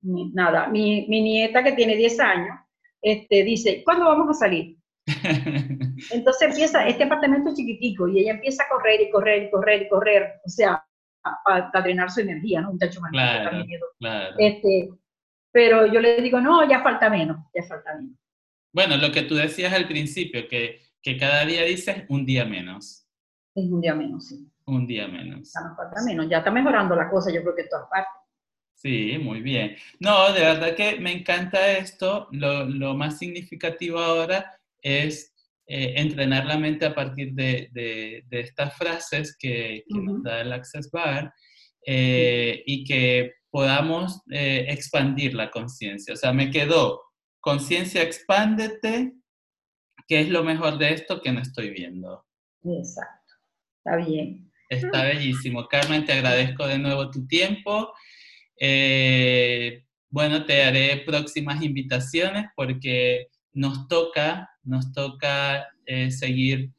Nada. 0.00 0.68
Mi, 0.68 1.06
mi, 1.08 1.22
nieta 1.22 1.64
que 1.64 1.72
tiene 1.72 1.96
10 1.96 2.20
años 2.20 2.56
este, 3.02 3.42
dice, 3.42 3.82
¿cuándo 3.84 4.04
vamos 4.04 4.28
a 4.30 4.40
salir? 4.40 4.76
Entonces 6.10 6.42
empieza, 6.42 6.86
este 6.86 7.04
apartamento 7.04 7.50
es 7.50 7.56
chiquitico 7.56 8.08
y 8.08 8.20
ella 8.20 8.32
empieza 8.32 8.64
a 8.64 8.68
correr 8.68 9.00
y 9.00 9.10
correr 9.10 9.44
y 9.44 9.50
correr 9.50 9.82
y 9.82 9.88
correr, 9.88 10.32
o 10.44 10.48
sea, 10.48 10.84
para 11.44 11.82
drenar 11.82 12.10
su 12.10 12.20
energía, 12.20 12.60
¿no? 12.60 12.68
Un 12.68 12.74
muchacho 12.74 13.00
más 13.00 13.10
claro, 13.10 13.64
claro. 13.98 14.36
Este, 14.38 14.90
pero 15.52 15.86
yo 15.86 16.00
le 16.00 16.20
digo, 16.22 16.40
no, 16.40 16.68
ya 16.68 16.82
falta 16.82 17.10
menos, 17.10 17.38
ya 17.54 17.62
falta 17.64 17.94
menos. 17.96 18.16
Bueno, 18.72 18.96
lo 18.96 19.10
que 19.10 19.22
tú 19.22 19.34
decías 19.34 19.72
al 19.72 19.88
principio, 19.88 20.46
que, 20.48 20.80
que 21.02 21.16
cada 21.16 21.44
día 21.44 21.62
dices 21.62 22.04
un 22.08 22.24
día 22.24 22.44
menos. 22.44 23.06
Es 23.54 23.64
un 23.64 23.80
día 23.80 23.94
menos, 23.94 24.26
sí. 24.26 24.46
Un 24.68 24.86
día 24.86 25.08
menos. 25.08 25.50
Ya 25.52 25.74
falta 25.74 26.02
menos, 26.04 26.28
ya 26.28 26.38
está 26.38 26.50
mejorando 26.50 26.94
la 26.94 27.08
cosa, 27.08 27.32
yo 27.32 27.42
creo 27.42 27.54
que 27.54 27.62
en 27.62 27.68
todas 27.68 27.88
partes. 27.88 28.12
Sí, 28.74 29.18
muy 29.18 29.40
bien. 29.40 29.76
No, 29.98 30.32
de 30.32 30.40
verdad 30.40 30.76
que 30.76 31.00
me 31.00 31.12
encanta 31.12 31.72
esto. 31.72 32.28
Lo, 32.30 32.64
lo 32.64 32.94
más 32.94 33.18
significativo 33.18 33.98
ahora 33.98 34.60
es 34.80 35.34
eh, 35.66 35.94
entrenar 35.96 36.46
la 36.46 36.58
mente 36.58 36.86
a 36.86 36.94
partir 36.94 37.32
de, 37.32 37.68
de, 37.72 38.24
estas 38.30 38.76
frases 38.76 39.36
que, 39.38 39.84
que 39.88 40.00
nos 40.00 40.22
da 40.22 40.42
el 40.42 40.52
Access 40.52 40.90
Bar 40.90 41.32
eh, 41.84 42.62
y 42.64 42.84
que 42.84 43.32
podamos 43.50 44.22
eh, 44.30 44.66
expandir 44.68 45.34
la 45.34 45.50
conciencia. 45.50 46.14
O 46.14 46.16
sea, 46.16 46.32
me 46.32 46.50
quedó 46.50 47.02
conciencia 47.40 48.02
expándete, 48.02 49.14
¿qué 50.06 50.20
es 50.20 50.28
lo 50.28 50.44
mejor 50.44 50.78
de 50.78 50.92
esto 50.92 51.20
que 51.20 51.32
no 51.32 51.40
estoy 51.40 51.70
viendo? 51.70 52.24
Exacto, 52.64 53.34
está 53.78 53.96
bien. 53.96 54.47
Está 54.68 55.02
bellísimo. 55.04 55.66
Carmen, 55.66 56.04
te 56.04 56.12
agradezco 56.12 56.66
de 56.66 56.78
nuevo 56.78 57.10
tu 57.10 57.26
tiempo. 57.26 57.92
Eh, 58.58 59.84
bueno, 60.10 60.44
te 60.44 60.62
haré 60.62 61.02
próximas 61.06 61.62
invitaciones 61.62 62.46
porque 62.54 63.28
nos 63.52 63.88
toca, 63.88 64.50
nos 64.62 64.92
toca 64.92 65.68
eh, 65.86 66.10
seguir 66.10 66.72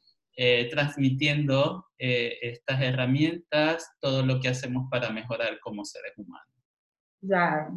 transmitiendo 0.70 1.84
estas 1.98 2.80
herramientas, 2.80 3.94
todo 4.00 4.24
lo 4.24 4.40
que 4.40 4.48
hacemos 4.48 4.88
para 4.90 5.10
mejorar 5.10 5.60
como 5.60 5.84
seres 5.84 6.14
humanos. 6.16 6.48
Ya, 7.20 7.68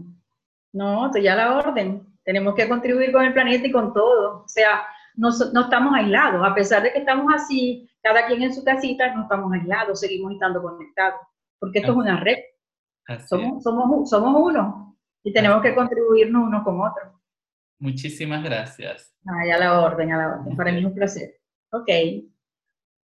no, 0.74 1.06
estoy 1.06 1.24
ya 1.24 1.36
la 1.36 1.58
orden. 1.58 2.08
Tenemos 2.24 2.56
que 2.56 2.68
contribuir 2.68 3.12
con 3.12 3.24
el 3.24 3.34
planeta 3.34 3.68
y 3.68 3.72
con 3.72 3.94
todo. 3.94 4.44
O 4.44 4.48
sea, 4.48 4.84
no, 5.16 5.30
no, 5.54 5.62
estamos 5.62 5.94
aislados. 5.94 6.46
A 6.46 6.56
pesar 6.56 6.82
de 6.82 6.92
que 6.92 7.00
estamos 7.00 7.32
así, 7.34 7.90
cada 8.04 8.28
quien 8.28 8.44
en 8.44 8.54
su 8.54 8.64
casita, 8.64 9.14
no 9.16 9.24
estamos 9.24 9.52
aislados, 9.54 10.00
seguimos 10.02 10.34
estando 10.34 10.62
conectados. 10.62 11.22
Porque 11.58 11.80
esto 11.80 11.94
es 11.94 11.98
una 11.98 12.20
red. 12.20 12.38
Somos, 13.28 13.64
somos, 13.64 14.10
somos 14.10 14.36
uno 14.38 14.98
y 15.24 15.34
tenemos 15.34 15.62
que 15.62 15.74
contribuirnos 15.74 16.48
uno 16.48 16.64
con 16.64 16.82
otro. 16.82 17.22
Muchísimas 17.80 18.44
gracias. 18.44 19.16
Ah, 19.26 19.46
ya 19.48 19.58
la 19.58 19.82
orden, 19.82 20.12
a 20.12 20.18
la 20.18 20.36
orden. 20.36 20.56
Para 20.56 20.72
mí 20.72 20.80
es 20.80 20.86
un 20.86 20.94
placer. 20.94 21.40
Ok. 21.72 21.90